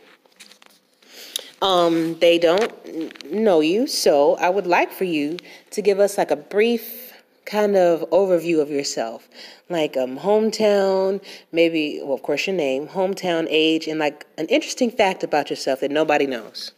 Um, 1.63 2.19
they 2.19 2.39
don't 2.39 3.33
know 3.33 3.61
you, 3.61 3.87
so 3.87 4.35
I 4.37 4.51
would 4.51 4.67
like 4.67 4.93
for 4.93 5.05
you 5.05 5.39
to 5.71 5.81
give 5.81 6.01
us 6.01 6.19
like 6.19 6.33
a 6.33 6.37
brief 6.37 7.13
kind 7.45 7.77
of 7.77 8.01
overview 8.11 8.61
of 8.61 8.69
yourself, 8.69 9.29
like 9.69 9.97
um, 9.97 10.19
hometown, 10.19 11.23
maybe, 11.53 12.01
well, 12.03 12.15
of 12.15 12.23
course, 12.23 12.47
your 12.47 12.57
name, 12.57 12.89
hometown, 12.89 13.47
age, 13.49 13.87
and 13.87 14.01
like 14.01 14.27
an 14.39 14.47
interesting 14.47 14.91
fact 14.91 15.23
about 15.23 15.51
yourself 15.51 15.81
that 15.81 15.91
nobody 15.91 16.27
knows. 16.27 16.73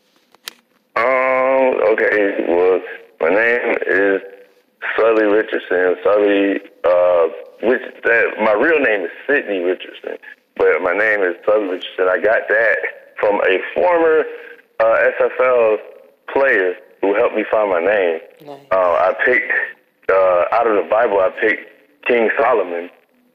Um. 0.96 1.80
Okay. 1.92 2.44
Well, 2.46 2.80
my 3.20 3.28
name 3.30 3.76
is 3.86 4.20
Sully 4.96 5.24
Richardson. 5.24 5.96
Sully, 6.02 6.60
uh, 6.84 7.28
which 7.62 7.82
that 8.04 8.24
my 8.42 8.52
real 8.52 8.78
name 8.80 9.04
is 9.04 9.10
Sidney 9.26 9.58
Richardson, 9.60 10.18
but 10.56 10.82
my 10.82 10.92
name 10.92 11.22
is 11.22 11.36
Sully 11.44 11.68
Richardson. 11.68 12.08
I 12.08 12.18
got 12.18 12.48
that 12.48 12.76
from 13.18 13.40
a 13.42 13.58
former 13.74 14.24
uh, 14.80 15.10
SFL 15.20 15.78
player 16.32 16.74
who 17.00 17.14
helped 17.14 17.36
me 17.36 17.44
find 17.50 17.70
my 17.70 17.80
name. 17.80 18.20
Nice. 18.46 18.66
Uh, 18.70 18.76
I 18.76 19.14
picked 19.24 19.52
uh, 20.10 20.44
out 20.52 20.66
of 20.66 20.82
the 20.82 20.88
Bible. 20.90 21.20
I 21.20 21.30
picked 21.40 22.06
King 22.06 22.30
Solomon, 22.38 22.90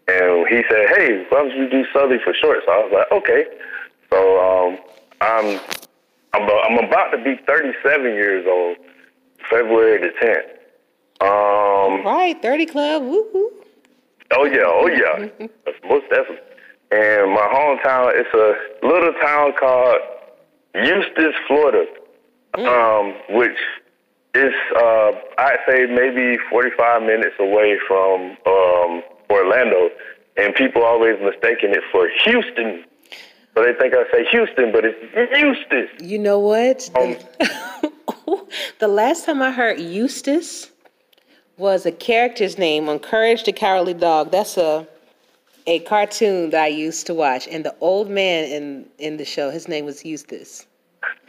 and 0.08 0.47
he 0.47 0.63
said, 0.69 0.89
"Hey, 0.95 1.26
why 1.30 1.39
don't 1.39 1.56
you 1.56 1.69
do 1.69 1.86
Sully 1.93 2.17
for 2.23 2.34
short?" 2.34 2.60
So 2.65 2.71
I 2.71 2.78
was 2.78 2.91
like, 2.93 3.12
"Okay." 3.12 3.45
So 4.12 4.17
um, 4.39 4.78
I'm 5.21 5.60
I'm, 6.34 6.50
I'm 6.50 6.86
about 6.86 7.10
to 7.12 7.23
be 7.23 7.39
37 7.47 8.04
years 8.13 8.45
old, 8.47 8.78
February 9.50 10.00
the 10.00 10.13
10th. 10.26 10.59
Um, 11.21 12.05
Right, 12.05 12.36
30 12.41 12.65
Club, 12.65 13.03
woo 13.03 13.51
oh 14.32 14.45
yeah, 14.45 14.63
oh 14.65 14.88
yeah, 14.88 15.27
That's 15.65 15.77
most 15.88 16.10
definitely. 16.10 16.38
And 16.91 17.32
my 17.32 17.47
hometown, 17.53 18.12
it's 18.15 18.34
a 18.34 18.86
little 18.86 19.13
town 19.21 19.53
called 19.60 19.97
Eustis, 20.73 21.36
Florida, 21.47 21.86
um, 22.55 23.13
which 23.29 23.58
is 24.34 24.53
uh, 24.75 25.12
I'd 25.38 25.58
say 25.67 25.86
maybe 25.86 26.38
45 26.49 27.03
minutes 27.03 27.36
away 27.39 27.77
from 27.88 28.38
um, 28.45 29.03
Orlando, 29.29 29.89
and 30.38 30.55
people 30.55 30.84
always 30.84 31.15
mistaking 31.21 31.71
it 31.71 31.84
for 31.91 32.10
Houston. 32.25 32.86
So 33.55 33.63
they 33.63 33.73
think 33.73 33.93
I 33.93 34.10
say 34.12 34.25
Houston, 34.32 34.71
but 34.71 34.84
it's 34.86 34.97
Eustis. 35.38 35.89
You 36.01 36.17
know 36.17 36.39
what? 36.39 36.89
Um, 36.95 37.17
the 38.79 38.88
last 38.88 39.25
time 39.25 39.41
I 39.41 39.51
heard 39.51 39.79
Eustace 39.79 40.71
was 41.60 41.86
a 41.86 41.91
character's 41.91 42.58
name 42.58 42.88
on 42.89 43.00
Courage 43.00 43.43
the 43.43 43.52
Cowardly 43.52 43.93
Dog. 43.93 44.32
That's 44.32 44.58
a 44.58 44.88
a 45.67 45.80
cartoon 45.80 46.50
that 46.50 46.63
I 46.63 46.67
used 46.67 47.06
to 47.08 47.13
watch, 47.13 47.48
and 47.48 47.63
the 47.63 47.76
old 47.82 48.10
man 48.10 48.45
in 48.45 48.86
in 48.98 49.17
the 49.17 49.26
show, 49.26 49.52
his 49.52 49.67
name 49.67 49.86
was 49.86 50.04
Eustace. 50.04 50.65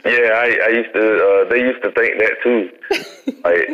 Yeah, 0.04 0.32
I, 0.34 0.58
I 0.64 0.68
used 0.68 0.94
to. 0.94 1.02
Uh, 1.02 1.48
they 1.50 1.60
used 1.60 1.82
to 1.82 1.90
think 1.92 2.18
that 2.20 2.36
too. 2.42 2.70
like, 3.44 3.68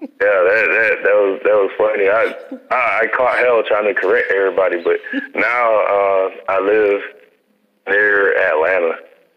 yeah, 0.00 0.08
that 0.20 0.64
that 0.72 0.96
that 1.04 1.14
was 1.14 1.40
that 1.44 1.54
was 1.54 1.70
funny. 1.76 2.08
I 2.08 2.34
I, 2.74 3.00
I 3.02 3.06
caught 3.14 3.38
hell 3.38 3.62
trying 3.66 3.92
to 3.92 4.00
correct 4.00 4.32
everybody, 4.32 4.82
but 4.82 4.96
now 5.34 5.80
uh, 5.84 6.30
I 6.48 6.60
live 6.60 7.02
near 7.88 8.38
Atlanta. 8.38 8.94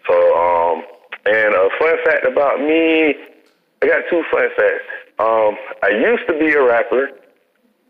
So, 0.08 0.16
um, 0.38 0.84
and 1.26 1.56
a 1.56 1.70
fun 1.80 1.96
fact 2.06 2.26
about 2.26 2.60
me, 2.60 3.16
I 3.82 3.88
got 3.88 4.04
two 4.10 4.24
fun 4.32 4.50
facts. 4.56 5.03
Um, 5.20 5.58
I 5.84 5.90
used 5.90 6.28
to 6.28 6.34
be 6.40 6.52
a 6.54 6.64
rapper, 6.64 7.10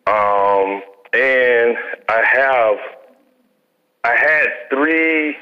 um, 0.07 0.81
and 1.13 1.77
I 2.09 2.23
have 2.25 2.77
I 4.03 4.15
had 4.15 4.47
three 4.69 5.38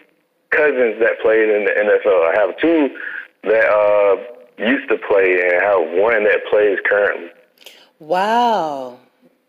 cousins 0.52 1.00
that 1.00 1.20
played 1.22 1.50
in 1.50 1.65
the 1.65 1.72
NFL. 1.72 2.30
I 2.30 2.39
have 2.39 2.58
two 2.58 2.96
that 3.44 3.70
uh, 3.72 4.63
used 4.63 4.88
to 4.89 4.98
play, 5.08 5.41
and 5.41 5.60
I 5.60 5.63
have 5.63 6.00
one 6.00 6.24
that 6.26 6.41
plays 6.50 6.78
currently. 6.88 7.30
Wow. 8.00 9.00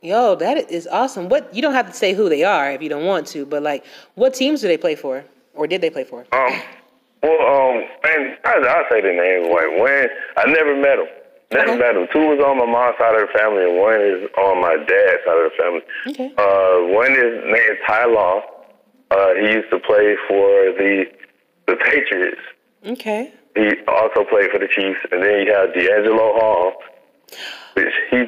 Yo, 0.01 0.35
that 0.35 0.71
is 0.71 0.89
awesome. 0.89 1.29
What 1.29 1.55
you 1.55 1.63
don't 1.63 1.75
have 1.75 1.87
to 1.87 1.93
say 1.93 2.15
who 2.15 2.29
they 2.29 2.43
are 2.43 2.73
if 2.73 2.83
you 2.83 2.89
don't 2.89 3.05
want 3.05 3.27
to, 3.29 3.47
but 3.47 3.63
like, 3.63 3.85
what 4.15 4.35
teams 4.35 4.61
do 4.61 4.69
they 4.69 4.77
play 4.77 4.95
for, 4.95 5.25
or 5.55 5.67
did 5.67 5.81
they 5.81 5.91
play 5.91 6.05
for? 6.05 6.27
Um, 6.33 6.63
well, 7.23 7.71
um, 7.71 7.85
and 8.05 8.37
I, 8.45 8.55
I'll 8.67 8.85
say 8.91 9.01
the 9.01 9.13
name. 9.13 9.53
Like 9.53 9.81
when 9.81 10.09
I 10.37 10.51
never 10.51 10.75
met 10.75 10.99
him, 10.99 11.07
never 11.53 11.71
Okay. 11.73 11.79
met 11.79 11.97
him. 11.97 12.07
Two 12.13 12.27
was 12.29 12.41
on 12.45 12.59
my 12.59 12.67
mom's 12.67 12.97
side 12.99 13.15
of 13.15 13.29
the 13.29 13.39
family, 13.39 13.65
and 13.65 13.77
one 13.79 14.01
is 14.01 14.29
on 14.39 14.61
my 14.61 14.77
dad's 14.77 15.25
side 15.25 15.39
of 15.39 15.51
the 15.51 15.57
family. 15.59 15.83
Okay. 16.09 16.33
Uh, 16.37 16.93
one 16.93 17.13
is 17.13 17.45
named 17.45 17.79
Ty 17.87 18.05
Law. 18.07 18.43
Uh, 19.11 19.35
he 19.35 19.53
used 19.53 19.71
to 19.71 19.79
play 19.79 20.17
for 20.29 20.73
the 20.79 21.05
the 21.67 21.77
Patriots. 21.77 22.41
Okay. 22.87 23.33
He 23.55 23.69
also 23.87 24.25
played 24.25 24.51
for 24.51 24.59
the 24.59 24.69
Chiefs, 24.69 24.99
and 25.13 25.23
then 25.23 25.47
you 25.47 25.53
have 25.53 25.71
DeAngelo 25.71 26.41
Hall, 26.41 26.73
which 27.75 27.93
he 28.11 28.25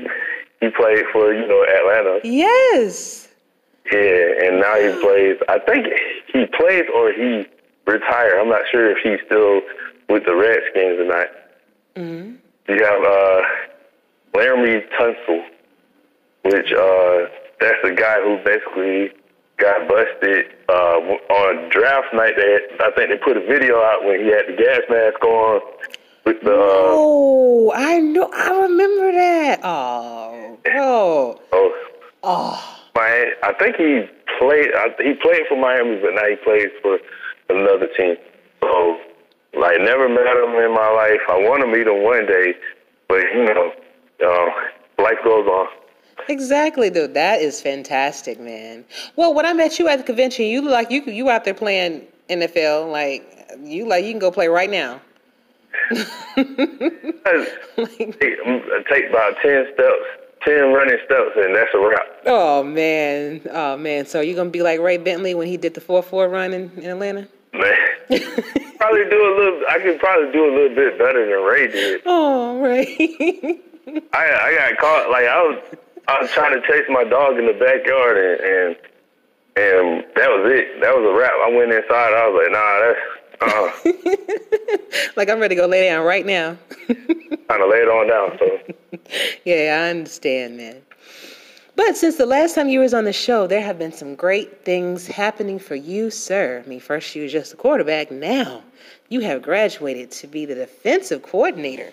he 0.61 0.69
played 0.71 1.05
for 1.13 1.33
you 1.33 1.47
know 1.47 1.65
Atlanta. 1.65 2.21
Yes. 2.25 3.29
Yeah, 3.93 4.47
and 4.47 4.61
now 4.61 4.77
he 4.77 4.89
plays. 5.03 5.37
I 5.49 5.59
think 5.59 5.87
he 6.33 6.47
plays 6.47 6.85
or 6.95 7.13
he 7.13 7.47
retired. 7.87 8.39
I'm 8.41 8.49
not 8.49 8.63
sure 8.71 8.91
if 8.91 8.99
he's 9.03 9.19
still 9.27 9.61
with 10.09 10.25
the 10.25 10.35
Redskins 10.35 10.99
or 11.01 11.05
not. 11.07 11.27
hmm 11.97 12.35
You 12.69 12.83
have 12.83 13.03
uh, 13.05 13.41
Laremy 14.35 14.81
Tunsil, 14.99 15.45
which 16.45 16.73
uh, 16.73 17.29
that's 17.61 17.77
the 17.85 17.93
guy 17.97 18.21
who 18.23 18.39
basically 18.45 19.11
got 19.59 19.87
busted 19.89 20.47
uh, 20.69 20.73
on 20.73 21.69
draft 21.71 22.09
night. 22.15 22.35
They 22.37 22.59
I 22.81 22.91
think 22.97 23.11
they 23.11 23.19
put 23.19 23.37
a 23.37 23.41
video 23.47 23.77
out 23.83 24.05
when 24.05 24.21
he 24.21 24.27
had 24.27 24.47
the 24.49 24.57
gas 24.57 24.81
mask 24.89 25.23
on 25.25 25.61
with 26.25 26.41
the. 26.43 26.53
Uh, 26.55 26.95
Oh, 26.97 27.73
I 27.75 27.99
know. 28.01 28.31
I 28.35 28.51
remember 28.63 29.13
that. 29.13 29.61
Oh, 29.63 30.59
bro. 30.65 31.41
oh, 31.53 31.91
Oh, 32.27 32.79
my, 32.97 33.33
I 33.43 33.53
think 33.59 33.77
he 33.77 34.05
played. 34.39 34.69
I, 34.75 34.89
he 35.03 35.13
played 35.15 35.43
for 35.49 35.61
Miami, 35.61 36.01
but 36.01 36.15
now 36.15 36.27
he 36.29 36.37
plays 36.37 36.69
for 36.81 36.99
another 37.51 37.87
team. 37.97 38.17
So, 38.63 38.99
like, 39.59 39.81
never 39.81 40.09
met 40.09 40.27
him 40.27 40.55
in 40.63 40.73
my 40.75 40.91
life. 40.91 41.21
I 41.29 41.37
want 41.39 41.61
to 41.63 41.67
meet 41.67 41.87
him 41.87 42.03
one 42.03 42.27
day, 42.27 42.55
but 43.09 43.23
you 43.35 43.45
know, 43.45 43.73
uh, 44.25 45.03
life 45.03 45.19
goes 45.25 45.47
on. 45.47 45.69
exactly, 46.29 46.91
dude. 46.91 47.15
That 47.15 47.41
is 47.41 47.61
fantastic, 47.61 48.39
man. 48.41 48.85
Well, 49.17 49.35
when 49.35 49.47
I 49.47 49.53
met 49.53 49.79
you 49.79 49.89
at 49.89 49.97
the 49.99 50.05
convention, 50.05 50.47
you 50.47 50.63
look 50.63 50.73
like 50.73 50.91
you 50.91 51.03
you 51.05 51.29
out 51.31 51.45
there 51.45 51.55
playing 51.55 52.07
NFL. 52.31 52.91
Like 52.91 53.23
you 53.63 53.87
like 53.87 54.05
you 54.05 54.11
can 54.13 54.19
go 54.21 54.31
play 54.31 54.49
right 54.49 54.71
now. 54.71 55.01
Like, 57.77 58.19
Take, 58.21 58.39
take 58.91 59.11
about 59.11 59.37
ten 59.43 59.65
steps, 59.75 60.05
ten 60.45 60.73
running 60.73 60.99
steps, 61.05 61.31
and 61.37 61.55
that's 61.55 61.71
a 61.75 61.79
wrap. 61.79 62.07
oh 62.27 62.63
man, 62.63 63.41
oh 63.51 63.77
man. 63.77 64.07
So 64.07 64.21
you're 64.21 64.37
gonna 64.37 64.51
be 64.51 64.63
like 64.63 64.81
Ray 64.81 64.99
Bentley 64.99 65.35
when 65.35 65.47
he 65.49 65.57
did 65.57 65.75
the 65.75 65.81
four 65.81 66.03
four 66.03 66.29
run 66.29 66.53
in, 66.53 66.71
in 66.77 66.91
Atlanta? 66.91 67.29
Man, 67.53 67.77
probably 68.79 69.05
do 69.11 69.21
a 69.21 69.35
little. 69.39 69.63
I 69.69 69.79
could 69.83 69.99
probably 69.99 70.33
do 70.33 70.45
a 70.45 70.53
little 70.55 70.75
bit 70.77 70.99
better 70.99 71.25
than 71.27 71.45
Ray 71.45 71.69
did. 71.69 72.03
Oh, 72.07 72.61
Ray. 72.61 72.97
I 74.13 74.25
I 74.25 74.55
got 74.57 74.79
caught 74.79 75.11
like 75.11 75.27
I 75.27 75.43
was 75.43 75.63
I 76.09 76.21
was 76.21 76.31
trying 76.31 76.61
to 76.61 76.67
chase 76.67 76.85
my 76.89 77.05
dog 77.05 77.39
in 77.39 77.47
the 77.47 77.53
backyard 77.53 78.17
and 78.17 78.41
and, 78.41 78.77
and 79.57 80.05
that 80.17 80.29
was 80.31 80.53
it. 80.53 80.81
That 80.81 80.95
was 80.95 81.05
a 81.09 81.15
wrap. 81.17 81.33
I 81.33 81.51
went 81.55 81.73
inside. 81.73 82.13
I 82.15 82.29
was 82.29 82.37
like, 82.43 82.53
nah, 82.53 82.81
that's 82.81 83.01
uh, 83.41 83.71
like 85.17 85.29
I'm 85.29 85.39
ready 85.39 85.55
to 85.55 85.61
go 85.61 85.67
lay 85.67 85.89
down 85.89 86.05
right 86.05 86.25
now. 86.25 86.57
kind 86.87 87.63
of 87.63 87.71
it 87.71 87.89
on 87.89 88.09
down. 88.09 88.39
So 88.39 89.09
yeah, 89.45 89.83
I 89.85 89.91
understand, 89.91 90.57
man. 90.57 90.83
But 91.77 91.97
since 91.97 92.17
the 92.17 92.27
last 92.27 92.55
time 92.55 92.69
you 92.69 92.81
was 92.81 92.95
on 92.95 93.05
the 93.05 93.13
show, 93.13 93.47
there 93.47 93.61
have 93.61 93.79
been 93.79 93.93
some 93.93 94.15
great 94.15 94.65
things 94.65 95.07
happening 95.09 95.59
for 95.59 95.75
you, 95.75 96.11
sir. 96.11 96.63
I 96.65 96.69
mean, 96.69 96.81
first 96.81 97.15
you 97.17 97.25
was 97.25 97.33
just 97.33 97.53
a 97.53 97.57
quarterback. 97.57 98.11
Now 98.13 98.63
you 99.09 99.21
have 99.21 99.43
graduated 99.43 100.11
to 100.13 100.27
be 100.29 100.45
the 100.47 100.55
defensive 100.55 101.23
coordinator 101.23 101.93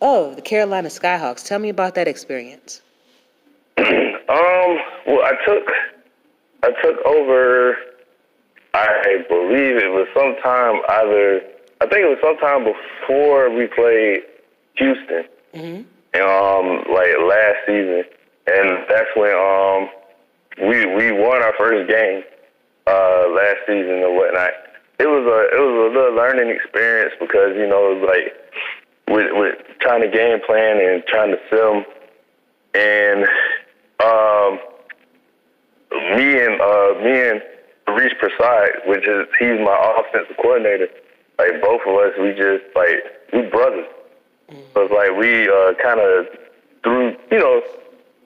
of 0.00 0.36
the 0.36 0.42
Carolina 0.42 0.88
Skyhawks. 0.88 1.44
Tell 1.46 1.58
me 1.58 1.68
about 1.70 1.94
that 1.96 2.08
experience. 2.08 2.82
Um, 4.30 4.78
well, 5.08 5.24
I 5.24 5.32
took 5.44 5.64
I 6.62 6.70
took 6.80 7.04
over. 7.04 7.74
I 8.74 9.24
believe 9.28 9.74
it 9.76 9.90
was 9.90 10.06
sometime 10.14 10.80
either. 10.88 11.40
I 11.80 11.86
think 11.88 12.02
it 12.04 12.08
was 12.08 12.18
sometime 12.22 12.62
before 12.62 13.50
we 13.50 13.66
played 13.66 14.20
Houston, 14.76 15.24
Mm-hmm. 15.52 16.22
um, 16.22 16.94
like 16.94 17.10
last 17.28 17.56
season, 17.66 18.04
and 18.46 18.84
that's 18.88 19.10
when 19.16 19.34
um 19.34 19.88
we 20.68 20.86
we 20.86 21.12
won 21.12 21.42
our 21.42 21.54
first 21.58 21.88
game 21.88 22.22
uh 22.86 23.28
last 23.28 23.58
season 23.66 24.02
or 24.04 24.14
whatnot. 24.14 24.50
It 24.98 25.06
was 25.06 25.24
a 25.24 25.56
it 25.56 25.60
was 25.60 25.92
a 25.92 25.98
little 25.98 26.14
learning 26.14 26.50
experience 26.50 27.14
because 27.20 27.56
you 27.56 27.66
know 27.66 27.92
it 27.92 28.00
was 28.00 28.08
like 28.08 28.34
with 29.08 29.28
with 29.32 29.54
trying 29.80 30.02
to 30.02 30.08
game 30.08 30.40
plan 30.46 30.78
and 30.80 31.02
trying 31.06 31.30
to 31.30 31.38
film 31.48 31.84
and 32.74 33.24
um 34.02 34.58
me 36.16 36.40
and 36.40 36.60
uh 36.60 36.94
me 37.02 37.30
and 37.30 37.42
Reese 37.96 38.14
Prasad, 38.18 38.86
which 38.86 39.06
is 39.06 39.26
he's 39.38 39.58
my 39.60 39.94
offensive 39.98 40.36
coordinator. 40.36 40.88
Like 41.38 41.60
both 41.62 41.80
of 41.86 41.94
us, 41.96 42.12
we 42.20 42.30
just 42.32 42.64
like 42.76 43.02
we 43.32 43.42
brothers. 43.42 43.86
So 44.74 44.82
it's 44.82 44.92
like 44.92 45.16
we 45.18 45.48
uh, 45.48 45.74
kind 45.82 46.00
of 46.00 46.26
threw, 46.82 47.16
you 47.30 47.38
know, 47.38 47.62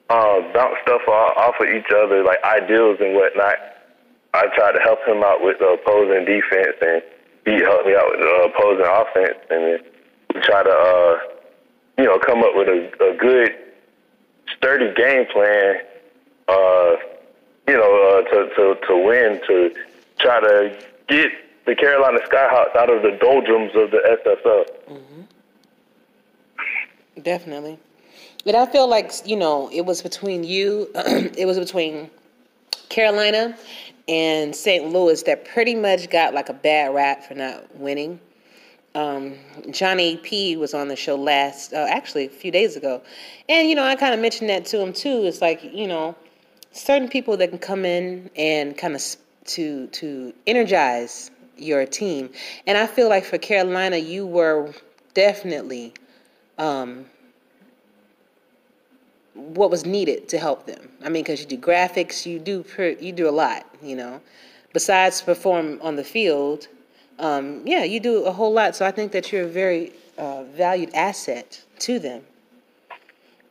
uh, 0.09 0.41
bounce 0.53 0.77
stuff 0.83 1.01
off, 1.07 1.55
of 1.59 1.67
each 1.67 1.91
other, 1.95 2.23
like 2.23 2.43
ideals 2.43 2.97
and 2.99 3.15
whatnot. 3.15 3.55
I 4.33 4.47
tried 4.55 4.73
to 4.73 4.81
help 4.81 4.99
him 5.07 5.23
out 5.23 5.41
with 5.41 5.59
the 5.59 5.77
opposing 5.79 6.25
defense, 6.25 6.77
and 6.81 7.01
he 7.45 7.63
helped 7.63 7.85
me 7.87 7.95
out 7.95 8.09
with 8.11 8.19
the 8.19 8.51
opposing 8.51 8.85
offense, 8.85 9.39
and 9.49 9.79
we 10.33 10.41
try 10.41 10.63
to, 10.63 10.69
uh, 10.69 11.17
you 11.97 12.05
know, 12.05 12.19
come 12.19 12.39
up 12.43 12.51
with 12.53 12.67
a, 12.67 12.91
a 13.11 13.17
good, 13.17 13.51
sturdy 14.57 14.93
game 14.95 15.25
plan. 15.31 15.75
Uh, 16.47 16.91
you 17.67 17.75
know, 17.75 18.21
uh, 18.21 18.29
to 18.29 18.49
to 18.55 18.75
to 18.87 18.97
win, 18.97 19.41
to 19.47 19.73
try 20.19 20.39
to 20.39 20.77
get 21.07 21.31
the 21.65 21.75
Carolina 21.75 22.19
Skyhawks 22.29 22.75
out 22.75 22.93
of 22.93 23.01
the 23.01 23.17
doldrums 23.19 23.71
of 23.75 23.89
the 23.89 23.97
SFL. 24.23 24.65
Definitely. 27.23 27.79
And 28.45 28.55
I 28.55 28.65
feel 28.67 28.87
like, 28.87 29.11
you 29.25 29.35
know, 29.35 29.69
it 29.71 29.85
was 29.85 30.01
between 30.01 30.43
you, 30.43 30.89
it 30.95 31.47
was 31.47 31.57
between 31.57 32.11
Carolina 32.89 33.57
and 34.07 34.55
St. 34.55 34.87
Louis 34.87 35.23
that 35.23 35.45
pretty 35.45 35.73
much 35.73 36.09
got 36.11 36.33
like 36.33 36.49
a 36.49 36.53
bad 36.53 36.93
rap 36.93 37.23
for 37.23 37.33
not 37.33 37.75
winning. 37.75 38.19
Um, 38.93 39.33
Johnny 39.71 40.17
P 40.17 40.55
was 40.57 40.73
on 40.73 40.87
the 40.87 40.95
show 40.95 41.15
last, 41.15 41.73
uh, 41.73 41.87
actually 41.89 42.27
a 42.27 42.29
few 42.29 42.51
days 42.51 42.75
ago. 42.75 43.01
And, 43.49 43.67
you 43.67 43.75
know, 43.75 43.83
I 43.83 43.95
kind 43.95 44.13
of 44.13 44.19
mentioned 44.19 44.49
that 44.51 44.65
to 44.67 44.79
him 44.79 44.93
too. 44.93 45.25
It's 45.25 45.41
like, 45.41 45.63
you 45.63 45.87
know, 45.87 46.15
certain 46.71 47.09
people 47.09 47.35
that 47.37 47.49
can 47.49 47.59
come 47.59 47.83
in 47.83 48.29
and 48.35 48.77
kind 48.77 48.95
of 48.95 49.03
to, 49.45 49.87
to 49.87 50.33
energize 50.45 51.31
your 51.57 51.85
team. 51.85 52.29
And 52.67 52.77
I 52.77 52.85
feel 52.85 53.09
like 53.09 53.25
for 53.25 53.37
Carolina, 53.37 53.97
you 53.97 54.25
were 54.27 54.71
definitely 55.13 55.93
um, 56.57 57.05
what 59.35 59.69
was 59.69 59.85
needed 59.85 60.29
to 60.29 60.39
help 60.39 60.65
them. 60.65 60.89
I 61.03 61.09
mean, 61.09 61.23
because 61.23 61.41
you 61.41 61.45
do 61.45 61.57
graphics, 61.57 62.25
you 62.25 62.39
do 62.39 62.63
per, 62.63 62.89
you 62.89 63.11
do 63.11 63.29
a 63.29 63.31
lot, 63.31 63.65
you 63.81 63.95
know. 63.95 64.21
Besides 64.73 65.21
perform 65.21 65.79
on 65.81 65.95
the 65.95 66.03
field, 66.03 66.67
um, 67.19 67.61
yeah, 67.65 67.83
you 67.83 67.99
do 67.99 68.25
a 68.25 68.31
whole 68.31 68.51
lot. 68.51 68.75
So 68.75 68.85
I 68.85 68.91
think 68.91 69.11
that 69.11 69.31
you're 69.31 69.43
a 69.43 69.47
very 69.47 69.93
uh, 70.17 70.43
valued 70.43 70.93
asset 70.93 71.61
to 71.79 71.99
them. 71.99 72.23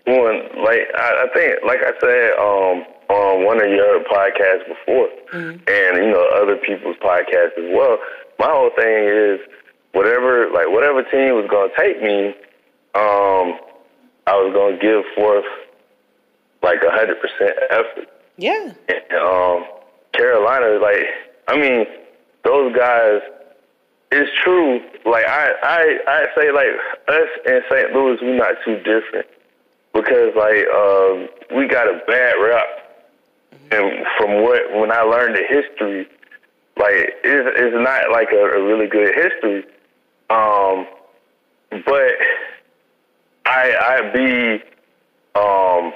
One, 0.07 0.43
like 0.63 0.83
I, 0.99 1.25
I 1.25 1.27
think, 1.33 1.61
like 1.67 1.81
I 1.83 1.93
said 2.01 2.33
um, 2.39 2.85
on 3.09 3.45
one 3.45 3.63
of 3.63 3.71
your 3.71 4.05
podcasts 4.05 4.69
before, 4.69 5.09
and 5.33 5.97
you 5.97 6.11
know 6.11 6.29
other 6.35 6.57
people's 6.57 6.97
podcasts 6.97 7.57
as 7.57 7.73
well. 7.73 7.99
My 8.39 8.49
whole 8.49 8.71
thing 8.77 9.05
is 9.09 9.41
whatever, 9.93 10.51
like 10.51 10.69
whatever 10.69 11.03
team 11.05 11.37
was 11.37 11.47
gonna 11.51 11.73
take 11.79 12.03
me, 12.03 12.29
um, 12.95 13.59
I 14.27 14.37
was 14.37 14.53
gonna 14.53 14.79
give 14.79 15.05
forth 15.15 15.47
like 16.65 16.83
a 16.83 16.91
hundred 16.91 17.21
percent 17.21 17.57
effort. 17.71 18.09
Yeah, 18.37 18.73
And, 18.89 19.21
um, 19.21 19.65
Carolina, 20.13 20.79
like 20.81 21.05
I 21.49 21.57
mean, 21.59 21.87
those 22.45 22.75
guys. 22.75 23.21
It's 24.11 24.31
true. 24.45 24.81
Like 25.05 25.27
I, 25.27 25.51
I, 25.65 25.99
I 26.07 26.25
say, 26.37 26.53
like 26.53 26.69
us 27.09 27.29
in 27.47 27.61
St. 27.69 27.93
Louis, 27.93 28.17
we're 28.23 28.37
not 28.37 28.55
too 28.65 28.77
different 28.77 29.27
because 29.93 30.35
like 30.37 30.67
um, 30.69 31.29
we 31.57 31.67
got 31.67 31.89
a 31.89 32.01
bad 32.07 32.35
rap, 32.35 32.67
and 33.73 34.07
from 34.17 34.43
what 34.43 34.73
when 34.75 34.93
I 34.93 35.03
learned 35.03 35.35
the 35.35 35.43
history, 35.49 36.07
like 36.77 37.15
it's, 37.25 37.59
it's 37.59 37.77
not 37.77 38.13
like 38.13 38.29
a, 38.33 38.59
a 38.59 38.63
really 38.63 38.87
good 38.87 39.15
history. 39.15 39.65
Um, 40.31 40.87
but 41.85 42.13
I 43.47 43.75
I 43.81 44.11
be 44.13 44.63
um 45.35 45.93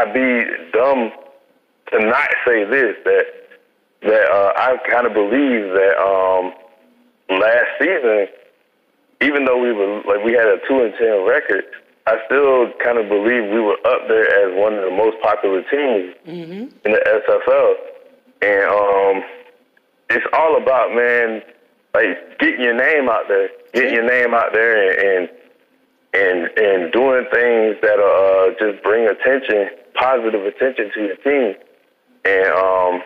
I, 0.00 0.10
I 0.10 0.12
be 0.12 0.44
dumb 0.72 1.10
to 1.92 1.98
not 2.06 2.28
say 2.46 2.64
this 2.64 2.96
that 3.04 3.24
that 4.02 4.30
uh, 4.30 4.52
I 4.56 4.76
kind 4.90 5.06
of 5.06 5.12
believe 5.12 5.72
that 5.74 5.96
um 6.00 6.52
last 7.38 7.66
season, 7.78 8.26
even 9.20 9.44
though 9.44 9.60
we 9.60 9.72
were 9.72 10.02
like 10.06 10.24
we 10.24 10.32
had 10.32 10.46
a 10.46 10.58
two 10.68 10.82
and 10.82 10.94
ten 10.98 11.26
record, 11.26 11.64
I 12.06 12.16
still 12.26 12.72
kind 12.82 12.98
of 12.98 13.08
believe 13.08 13.50
we 13.52 13.60
were 13.60 13.78
up 13.84 14.08
there 14.08 14.26
as 14.26 14.56
one 14.58 14.74
of 14.74 14.84
the 14.84 14.90
most 14.96 15.20
popular 15.22 15.62
teams 15.70 16.14
in 16.84 16.92
the 16.92 17.20
SFL, 17.28 17.74
and 18.42 18.70
um, 18.70 19.24
it's 20.08 20.26
all 20.32 20.56
about 20.60 20.94
man, 20.94 21.42
like 21.94 22.38
getting 22.38 22.62
your 22.62 22.74
name 22.76 23.08
out 23.08 23.28
there, 23.28 23.50
getting 23.74 23.94
your 23.94 24.06
name 24.06 24.34
out 24.34 24.52
there, 24.52 25.18
and 25.18 25.28
and 26.14 26.50
and 26.58 26.92
doing 26.92 27.26
things 27.32 27.76
that 27.82 28.00
uh, 28.00 28.50
just 28.58 28.82
bring 28.82 29.06
attention, 29.06 29.68
positive 30.00 30.44
attention 30.46 30.90
to 30.94 31.00
your 31.00 31.16
team, 31.16 31.54
and 32.24 32.52
um, 32.52 33.02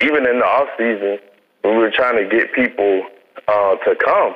even 0.00 0.26
in 0.28 0.38
the 0.38 0.44
off 0.44 0.68
season 0.76 1.18
when 1.62 1.76
we 1.76 1.82
were 1.82 1.90
trying 1.90 2.16
to 2.16 2.28
get 2.28 2.52
people 2.52 3.06
uh, 3.48 3.74
to 3.76 3.96
come. 4.04 4.34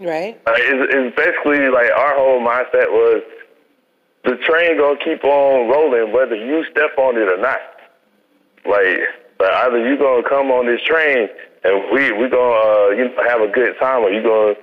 right. 0.00 0.38
Like, 0.46 0.62
it's, 0.62 0.94
it's 0.94 1.16
basically 1.16 1.68
like 1.68 1.90
our 1.90 2.14
whole 2.14 2.40
mindset 2.40 2.92
was 2.92 3.22
the 4.24 4.36
train 4.44 4.78
gonna 4.78 4.98
keep 5.02 5.24
on 5.24 5.68
rolling 5.70 6.12
whether 6.12 6.36
you 6.36 6.64
step 6.70 6.96
on 6.98 7.16
it 7.16 7.28
or 7.28 7.38
not. 7.40 7.58
Like, 8.66 9.00
like 9.40 9.52
either 9.64 9.88
you 9.88 9.96
gonna 9.96 10.28
come 10.28 10.50
on 10.50 10.66
this 10.66 10.82
train 10.82 11.28
and 11.64 11.92
we 11.92 12.12
we 12.12 12.28
gonna 12.28 12.38
uh, 12.38 12.88
you 12.90 13.04
know 13.04 13.22
have 13.26 13.40
a 13.40 13.48
good 13.48 13.74
time, 13.78 14.04
or 14.04 14.10
you 14.10 14.22
gonna 14.22 14.54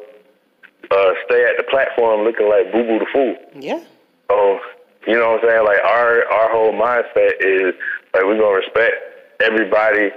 uh, 0.91 1.13
stay 1.25 1.43
at 1.43 1.57
the 1.57 1.63
platform 1.69 2.21
looking 2.21 2.47
like 2.47 2.71
Boo 2.71 2.83
Boo 2.83 2.99
the 2.99 3.05
Fool. 3.11 3.35
Yeah, 3.59 3.83
So, 4.29 4.59
you 5.07 5.15
know 5.15 5.31
what 5.31 5.43
I'm 5.43 5.49
saying? 5.49 5.65
Like 5.65 5.79
our 5.85 6.25
our 6.31 6.51
whole 6.51 6.73
mindset 6.73 7.33
is 7.39 7.73
like 8.13 8.23
we're 8.23 8.39
gonna 8.39 8.55
respect 8.55 8.95
everybody, 9.41 10.09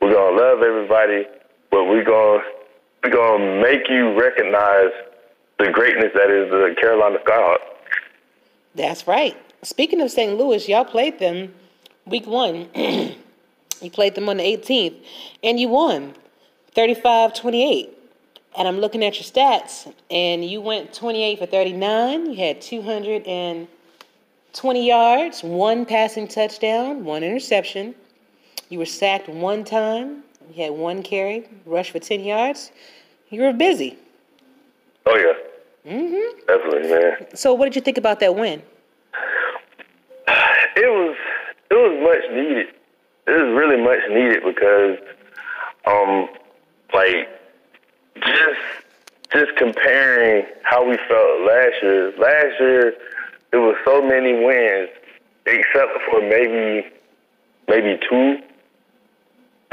we're 0.00 0.12
gonna 0.12 0.36
love 0.36 0.62
everybody, 0.62 1.26
but 1.70 1.84
we're 1.84 2.04
gonna 2.04 2.42
we're 3.02 3.10
gonna 3.10 3.62
make 3.62 3.88
you 3.88 4.18
recognize 4.18 4.92
the 5.58 5.70
greatness 5.72 6.12
that 6.14 6.30
is 6.30 6.50
the 6.50 6.74
Carolina 6.80 7.18
Skyhawks. 7.26 7.58
that's 8.74 9.06
right. 9.06 9.36
Speaking 9.62 10.00
of 10.00 10.10
St. 10.10 10.38
Louis, 10.38 10.68
y'all 10.68 10.84
played 10.84 11.18
them 11.18 11.52
week 12.06 12.26
one. 12.26 12.68
you 12.74 13.90
played 13.90 14.14
them 14.14 14.28
on 14.28 14.36
the 14.36 14.44
18th, 14.44 15.04
and 15.42 15.58
you 15.58 15.68
won 15.68 16.14
35 16.74 17.34
28. 17.34 17.94
And 18.56 18.66
I'm 18.66 18.78
looking 18.78 19.04
at 19.04 19.14
your 19.16 19.24
stats, 19.24 19.92
and 20.10 20.44
you 20.44 20.60
went 20.60 20.92
28 20.92 21.38
for 21.38 21.46
39. 21.46 22.30
You 22.30 22.36
had 22.36 22.60
220 24.58 24.88
yards, 24.88 25.44
one 25.44 25.86
passing 25.86 26.26
touchdown, 26.26 27.04
one 27.04 27.22
interception. 27.22 27.94
You 28.70 28.80
were 28.80 28.86
sacked 28.86 29.28
one 29.28 29.62
time. 29.62 30.24
You 30.52 30.64
had 30.64 30.72
one 30.72 31.04
carry, 31.04 31.48
rush 31.64 31.92
for 31.92 32.00
10 32.00 32.24
yards. 32.24 32.72
You 33.30 33.42
were 33.42 33.52
busy. 33.52 33.96
Oh 35.06 35.16
yeah. 35.16 35.92
Mm-hmm. 35.92 36.38
Definitely, 36.48 36.90
man. 36.90 37.36
So, 37.36 37.54
what 37.54 37.66
did 37.66 37.76
you 37.76 37.82
think 37.82 37.98
about 37.98 38.18
that 38.18 38.34
win? 38.34 38.60
It 40.76 40.86
was 40.86 41.16
it 41.70 41.74
was 41.74 41.98
much 42.02 42.30
needed. 42.32 42.68
It 43.26 43.30
was 43.30 43.52
really 43.58 43.82
much 43.82 43.98
needed 44.10 44.42
because 44.44 44.98
um 45.86 46.28
like 46.94 47.28
just 48.16 48.60
just 49.32 49.56
comparing 49.56 50.46
how 50.62 50.88
we 50.88 50.96
felt 51.08 51.40
last 51.42 51.74
year. 51.82 52.12
Last 52.18 52.60
year 52.60 52.94
it 53.52 53.56
was 53.56 53.76
so 53.84 54.02
many 54.02 54.32
wins 54.44 54.90
except 55.46 55.90
for 56.10 56.20
maybe 56.20 56.86
maybe 57.68 57.98
two. 58.08 58.38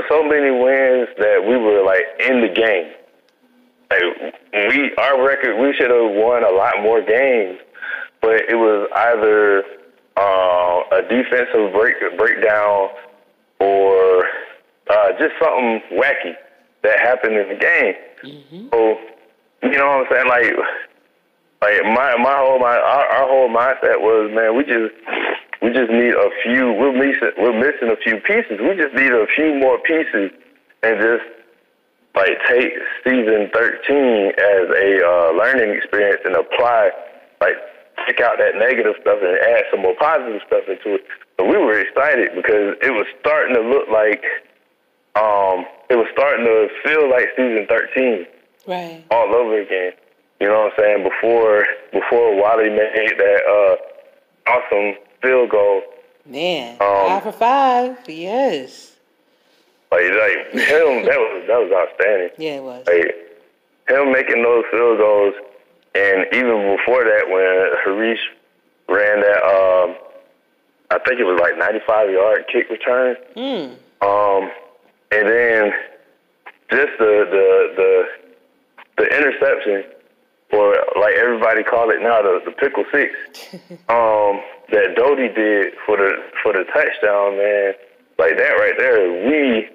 So 0.09 0.23
many 0.23 0.51
wins 0.51 1.09
that 1.17 1.45
we 1.47 1.57
were 1.57 1.83
like 1.83 2.03
in 2.27 2.41
the 2.41 2.49
game. 2.49 2.91
Like 3.89 4.33
we 4.69 4.93
our 4.97 5.25
record 5.25 5.59
we 5.59 5.73
should 5.73 5.91
have 5.91 6.11
won 6.11 6.43
a 6.43 6.51
lot 6.51 6.81
more 6.81 7.01
games, 7.01 7.59
but 8.21 8.41
it 8.49 8.55
was 8.55 8.89
either 8.95 9.63
uh, 10.17 10.97
a 10.97 11.01
defensive 11.03 11.73
break 11.73 11.95
breakdown 12.17 12.89
or 13.59 14.25
uh, 14.89 15.11
just 15.19 15.33
something 15.41 15.81
wacky 15.91 16.35
that 16.83 16.99
happened 16.99 17.35
in 17.35 17.49
the 17.49 17.55
game. 17.55 17.95
Mm-hmm. 18.23 18.67
So 18.71 18.99
you 19.63 19.77
know 19.77 19.87
what 19.87 20.07
I'm 20.07 20.11
saying? 20.11 20.27
Like 20.27 20.53
like 21.65 21.81
my 21.83 22.15
my 22.21 22.35
whole 22.37 22.59
my 22.59 22.77
our, 22.77 23.05
our 23.09 23.27
whole 23.27 23.49
mindset 23.49 23.97
was 23.97 24.29
man, 24.33 24.55
we 24.55 24.63
just 24.63 24.93
we 25.61 25.73
just 25.73 25.89
need 25.89 26.13
a 26.13 26.29
few. 26.43 26.71
We're 26.73 26.93
missing 26.93 27.33
we're 27.37 27.57
missing 27.57 27.89
a 27.89 27.97
few 28.05 28.21
pieces. 28.21 28.61
We 28.61 28.77
just 28.77 28.93
need 28.93 29.11
a 29.11 29.25
few 29.35 29.57
more 29.57 29.79
pieces 29.81 30.29
and 30.83 30.93
just 31.01 31.25
like 32.13 32.37
take 32.47 32.71
season 33.03 33.49
13 33.51 34.31
as 34.37 34.65
a 34.77 35.01
uh, 35.01 35.31
learning 35.33 35.75
experience 35.75 36.21
and 36.23 36.35
apply 36.35 36.91
like 37.41 37.57
take 38.05 38.21
out 38.21 38.37
that 38.37 38.55
negative 38.55 38.93
stuff 39.01 39.17
and 39.25 39.37
add 39.41 39.63
some 39.71 39.81
more 39.81 39.95
positive 39.97 40.41
stuff 40.45 40.63
into 40.69 41.01
it. 41.01 41.03
But 41.37 41.47
we 41.47 41.57
were 41.57 41.79
excited 41.79 42.29
because 42.35 42.77
it 42.85 42.93
was 42.93 43.07
starting 43.19 43.55
to 43.55 43.61
look 43.65 43.89
like 43.89 44.21
um 45.17 45.65
it 45.89 45.97
was 45.97 46.07
starting 46.13 46.45
to 46.45 46.69
feel 46.85 47.09
like 47.09 47.25
season 47.35 47.65
13 47.65 48.25
right 48.67 49.03
all 49.09 49.33
over 49.33 49.59
again. 49.59 49.93
You 50.39 50.47
know 50.47 50.65
what 50.65 50.73
I'm 50.73 50.79
saying? 50.79 51.03
Before 51.03 51.65
before 51.91 52.35
Wally 52.35 52.69
made 52.69 53.13
that 53.17 53.41
uh 53.47 54.51
awesome 54.51 54.95
field 55.21 55.49
goal. 55.49 55.81
Man, 56.25 56.73
um, 56.73 57.07
five 57.07 57.23
for 57.23 57.31
five. 57.31 57.97
Yes. 58.09 58.95
Like 59.91 60.03
like 60.03 60.51
him, 60.53 61.05
that 61.05 61.17
was 61.17 61.43
that 61.47 61.59
was 61.59 61.71
outstanding. 61.71 62.29
Yeah, 62.37 62.57
it 62.57 62.63
was. 62.63 62.85
Like 62.87 63.15
him 63.87 64.11
making 64.11 64.43
those 64.43 64.63
field 64.71 64.97
goals, 64.97 65.35
and 65.93 66.25
even 66.33 66.75
before 66.75 67.03
that, 67.03 67.29
when 67.29 67.71
Harish 67.85 68.19
ran 68.89 69.21
that, 69.21 69.43
um, 69.43 69.95
I 70.91 70.99
think 71.05 71.19
it 71.19 71.23
was 71.23 71.39
like 71.39 71.57
95 71.57 72.11
yard 72.11 72.45
kick 72.51 72.69
return. 72.69 73.15
Mm. 73.35 73.75
Um, 74.01 74.51
and 75.11 75.27
then 75.29 75.71
just 76.69 76.91
the 76.99 77.25
the 77.31 77.73
the 77.77 78.05
the 78.97 79.17
interception 79.17 79.94
or 80.51 80.75
like 80.99 81.15
everybody 81.15 81.63
call 81.63 81.89
it 81.89 82.01
now, 82.01 82.21
the, 82.21 82.39
the 82.45 82.51
pickle 82.51 82.85
six, 82.91 83.13
um, 83.89 84.41
that 84.71 84.95
Doty 84.95 85.29
did 85.29 85.73
for 85.85 85.97
the 85.97 86.11
for 86.41 86.53
the 86.53 86.63
touchdown, 86.73 87.37
man. 87.37 87.73
Like 88.17 88.37
that 88.37 88.53
right 88.57 88.75
there, 88.77 89.11
we 89.27 89.67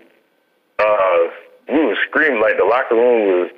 uh 0.78 1.30
we 1.68 1.86
was 1.86 1.98
screaming 2.08 2.40
like 2.40 2.56
the 2.56 2.64
locker 2.64 2.94
room 2.94 3.26
was 3.26 3.50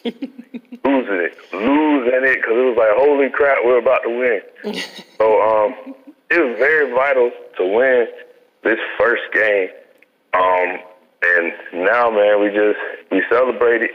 losing 0.04 1.20
it, 1.20 1.36
losing 1.52 2.22
it, 2.22 2.36
because 2.36 2.54
it 2.54 2.66
was 2.70 2.76
like, 2.78 2.94
holy 2.94 3.28
crap, 3.30 3.58
we're 3.64 3.78
about 3.78 4.02
to 4.04 4.10
win. 4.10 4.82
so 5.18 5.42
um, 5.42 5.94
it 6.30 6.38
was 6.38 6.56
very 6.58 6.92
vital 6.94 7.30
to 7.56 7.66
win 7.66 8.06
this 8.62 8.78
first 8.98 9.22
game. 9.32 9.68
Um, 10.34 10.78
and 11.22 11.52
now, 11.72 12.10
man, 12.10 12.40
we 12.40 12.48
just 12.48 12.78
we 13.10 13.22
celebrated 13.28 13.90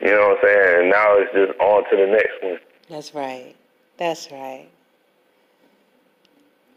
you 0.00 0.10
know 0.10 0.28
what 0.28 0.38
I'm 0.38 0.44
saying? 0.44 0.80
And 0.80 0.90
now 0.90 1.16
it's 1.18 1.32
just 1.32 1.60
on 1.60 1.84
to 1.90 1.96
the 1.96 2.06
next 2.06 2.42
one. 2.42 2.58
That's 2.88 3.14
right. 3.14 3.54
That's 3.96 4.30
right. 4.32 4.68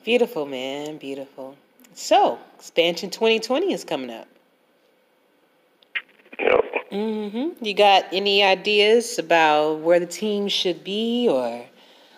Beautiful, 0.03 0.45
man. 0.45 0.97
Beautiful. 0.97 1.55
So, 1.93 2.39
expansion 2.55 3.09
2020 3.09 3.71
is 3.71 3.83
coming 3.83 4.09
up. 4.09 4.27
Yep. 6.39 6.65
Mm-hmm. 6.91 7.63
You 7.63 7.73
got 7.73 8.05
any 8.11 8.43
ideas 8.43 9.17
about 9.17 9.79
where 9.79 9.99
the 9.99 10.05
team 10.05 10.47
should 10.47 10.83
be, 10.83 11.27
or 11.29 11.65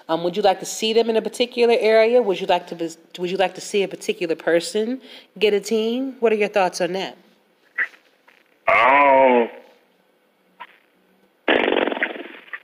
um, 0.09 0.23
would 0.23 0.35
you 0.35 0.41
like 0.41 0.59
to 0.59 0.65
see 0.65 0.93
them 0.93 1.09
in 1.09 1.17
a 1.17 1.21
particular 1.21 1.75
area? 1.79 2.21
Would 2.21 2.39
you 2.39 2.47
like 2.47 2.67
to 2.67 2.97
Would 3.19 3.29
you 3.29 3.37
like 3.37 3.55
to 3.55 3.61
see 3.61 3.83
a 3.83 3.87
particular 3.87 4.35
person 4.35 5.01
get 5.37 5.53
a 5.53 5.59
team? 5.59 6.15
What 6.19 6.31
are 6.31 6.35
your 6.35 6.49
thoughts 6.49 6.81
on 6.81 6.93
that? 6.93 7.17
Um, 8.67 9.49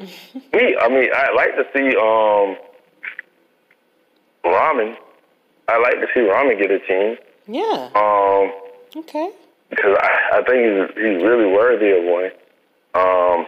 Me, 0.54 0.76
I 0.80 0.90
mean, 0.90 1.10
I 1.14 1.32
like 1.36 1.56
to 1.56 1.66
see 1.74 1.96
um 1.96 2.58
Ramen. 4.44 4.96
I 5.68 5.78
like 5.78 5.96
to 6.02 6.08
see 6.14 6.22
Ramen 6.22 6.58
get 6.60 6.72
a 6.72 6.80
team. 6.80 7.18
Yeah. 7.48 7.90
Um. 7.96 8.52
Okay. 8.98 9.30
Because 9.70 9.98
I, 10.02 10.40
I 10.40 10.44
think 10.44 10.60
he's 10.66 10.96
he's 10.98 11.24
really 11.24 11.46
worthy 11.46 11.92
of 11.92 12.04
one. 12.04 12.32
Um, 12.94 13.46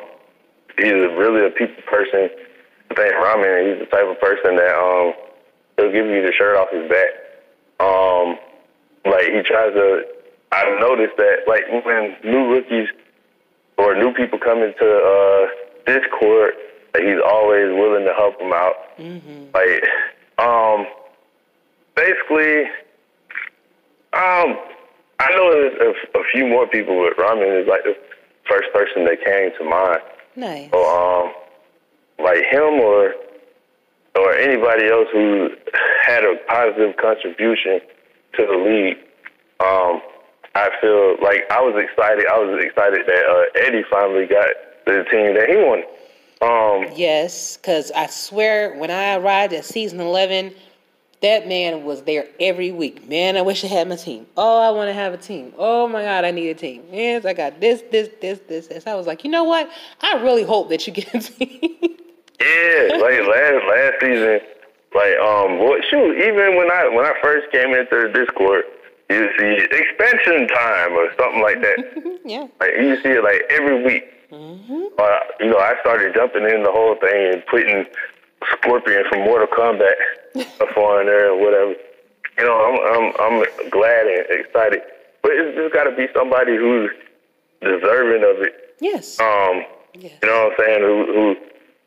he's 0.78 0.94
really 1.18 1.46
a 1.46 1.50
people 1.50 1.84
person. 1.90 2.30
I 2.92 2.94
think 2.96 3.14
Ramen, 3.14 3.74
he's 3.74 3.80
the 3.80 3.90
type 3.92 4.06
of 4.08 4.20
person 4.22 4.56
that 4.56 4.76
um 4.76 5.14
he'll 5.78 5.92
give 5.92 6.06
you 6.06 6.22
the 6.26 6.32
shirt 6.38 6.56
off 6.58 6.70
his 6.72 6.88
back. 6.90 7.10
Um, 7.80 8.38
like 9.06 9.26
he 9.34 9.42
tries 9.44 9.74
to. 9.74 10.04
I've 10.52 10.80
noticed 10.80 11.18
that 11.18 11.44
like 11.48 11.64
when 11.84 12.16
new 12.24 12.54
rookies 12.54 12.88
or 13.78 13.96
new 13.96 14.14
people 14.14 14.38
come 14.38 14.60
into 14.60 14.86
uh 14.86 15.48
Discord, 15.86 16.54
like 16.94 17.04
he's 17.04 17.22
always 17.26 17.70
willing 17.74 18.06
to 18.06 18.14
help 18.14 18.38
them 18.40 18.54
out. 18.54 18.76
Mm-hmm. 18.98 19.52
Like, 19.54 19.84
um, 20.38 20.86
basically, 21.96 22.64
um, 24.14 24.58
I 25.20 25.30
know 25.32 25.52
there's 25.52 25.80
a, 25.80 26.20
a 26.20 26.24
few 26.32 26.48
more 26.48 26.68
people, 26.68 26.96
but 27.08 27.18
Ramen 27.22 27.62
is 27.62 27.68
like 27.68 27.84
the 27.84 27.96
first 28.50 28.72
person 28.74 29.06
that 29.06 29.24
came 29.24 29.52
to 29.58 29.64
mind. 29.70 30.02
Nice. 30.36 30.70
So, 30.72 30.84
um, 30.84 31.34
like 32.20 32.44
him 32.52 32.80
or 32.80 33.14
or 34.16 34.34
anybody 34.34 34.88
else 34.88 35.08
who 35.12 35.50
had 36.06 36.24
a 36.24 36.36
positive 36.48 36.96
contribution 36.98 37.82
to 38.38 38.46
the 38.46 38.58
league. 38.58 38.98
Um, 39.60 40.02
I 40.56 40.70
feel 40.82 41.18
like 41.22 41.42
I 41.50 41.62
was 41.62 41.82
excited. 41.82 42.26
I 42.30 42.38
was 42.38 42.64
excited 42.64 43.08
that 43.08 43.26
uh, 43.26 43.66
Eddie 43.66 43.84
finally 43.90 44.28
got 44.28 44.50
the 44.86 45.06
team 45.10 45.36
that 45.36 45.50
he 45.50 45.56
wanted. 45.56 45.86
Um, 46.42 46.92
yes, 46.96 47.58
because 47.58 47.92
I 47.92 48.08
swear 48.08 48.76
when 48.78 48.92
I 48.92 49.16
arrived 49.16 49.54
at 49.54 49.64
season 49.64 50.02
11, 50.02 50.54
that 51.24 51.48
man 51.48 51.86
was 51.86 52.02
there 52.02 52.28
every 52.38 52.72
week. 52.72 53.08
Man, 53.08 53.38
I 53.38 53.42
wish 53.42 53.64
I 53.64 53.68
had 53.68 53.88
my 53.88 53.96
team. 53.96 54.28
Oh, 54.36 54.60
I 54.60 54.70
want 54.72 54.90
to 54.90 54.94
have 54.94 55.14
a 55.14 55.18
team. 55.18 55.54
Oh 55.58 55.88
my 55.88 56.04
God, 56.04 56.26
I 56.26 56.32
need 56.32 56.50
a 56.50 56.54
team. 56.54 56.84
Yes, 56.92 57.24
I 57.24 57.34
got 57.34 57.62
this, 57.62 57.82
this, 57.92 58.10
this, 58.20 58.40
this, 58.50 58.68
this. 58.68 58.86
I 58.86 58.94
was 58.96 59.08
like, 59.08 59.24
you 59.24 59.32
know 59.32 59.46
what? 59.46 59.70
I 60.02 60.22
really 60.22 60.44
hope 60.44 60.68
that 60.68 60.86
you 60.86 60.92
get 60.92 61.16
a 61.16 61.20
team. 61.20 61.78
yeah, 61.82 62.98
like 62.98 63.22
last 63.26 63.64
last 63.70 63.94
season, 64.02 64.42
like 64.94 65.18
um, 65.20 65.60
well, 65.60 65.80
shoot, 65.90 66.18
even 66.18 66.58
when 66.58 66.70
I 66.70 66.90
when 66.90 67.06
I 67.06 67.14
first 67.22 67.50
came 67.54 67.74
into 67.74 67.90
the 67.90 68.10
Discord, 68.14 68.66
you 69.10 69.30
see 69.40 69.66
expansion 69.72 70.50
time 70.50 70.92
or 70.92 71.08
something 71.18 71.42
like 71.42 71.62
that. 71.62 72.20
yeah, 72.26 72.48
like 72.60 72.72
you 72.76 73.02
see 73.02 73.10
it 73.10 73.24
like 73.24 73.44
every 73.50 73.82
week. 73.82 74.13
Mm-hmm. 74.34 74.98
Uh, 74.98 75.20
you 75.40 75.50
know, 75.52 75.60
I 75.60 75.76
started 75.82 76.16
jumping 76.16 76.50
in 76.50 76.64
the 76.64 76.72
whole 76.72 76.96
thing 76.96 77.34
and 77.34 77.46
putting 77.46 77.86
Scorpion 78.58 79.04
from 79.08 79.22
Mortal 79.26 79.48
Kombat 79.48 79.94
up 80.60 80.76
on 80.76 81.06
there 81.06 81.34
or 81.34 81.38
whatever. 81.38 81.76
You 82.40 82.46
know, 82.46 82.58
I'm 82.58 82.76
I'm 82.82 83.14
I'm 83.22 83.70
glad 83.70 84.08
and 84.08 84.26
excited, 84.42 84.82
but 85.22 85.32
it's 85.34 85.56
just 85.56 85.72
got 85.72 85.84
to 85.84 85.96
be 85.96 86.08
somebody 86.16 86.58
who's 86.58 86.90
deserving 87.62 88.26
of 88.26 88.42
it. 88.42 88.76
Yes. 88.82 89.20
Um, 89.20 89.62
yes. 89.94 90.18
you 90.24 90.28
know 90.28 90.50
what 90.50 90.60
I'm 90.60 90.66
saying? 90.66 90.82
Who 90.82 91.06
who 91.14 91.36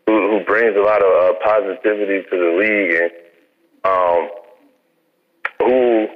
who, 0.06 0.38
who 0.38 0.44
brings 0.44 0.76
a 0.76 0.86
lot 0.86 1.02
of 1.02 1.10
uh, 1.10 1.34
positivity 1.42 2.22
to 2.30 2.36
the 2.38 2.52
league 2.62 2.94
and 2.94 3.10
um, 3.82 4.30
who 5.66 6.06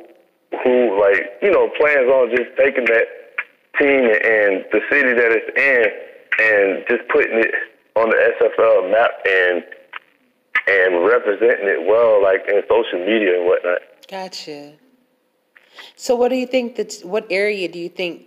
who 0.63 1.01
like 1.01 1.27
you 1.43 1.51
know 1.51 1.69
plans 1.77 2.07
on 2.07 2.31
just 2.31 2.57
taking 2.57 2.85
that 2.85 3.07
team 3.81 4.05
and 4.15 4.65
the 4.71 4.81
city 4.91 5.13
that 5.15 5.33
it's 5.35 5.51
in 5.59 6.10
and 6.41 6.85
just 6.89 7.03
putting 7.13 7.39
it 7.39 7.55
on 7.97 8.09
the 8.11 8.17
SFL 8.41 8.91
map 8.91 9.11
and 9.27 9.65
and 10.69 11.05
representing 11.05 11.69
it 11.69 11.87
well, 11.87 12.23
like 12.23 12.43
in 12.49 12.63
social 12.69 12.99
media 13.01 13.39
and 13.39 13.47
whatnot. 13.47 13.81
Gotcha. 14.09 14.75
So, 15.97 16.15
what 16.15 16.29
do 16.29 16.37
you 16.37 16.47
think 16.47 16.77
that? 16.77 17.01
What 17.03 17.27
area 17.31 17.69
do 17.69 17.79
you 17.79 17.89
think 17.89 18.27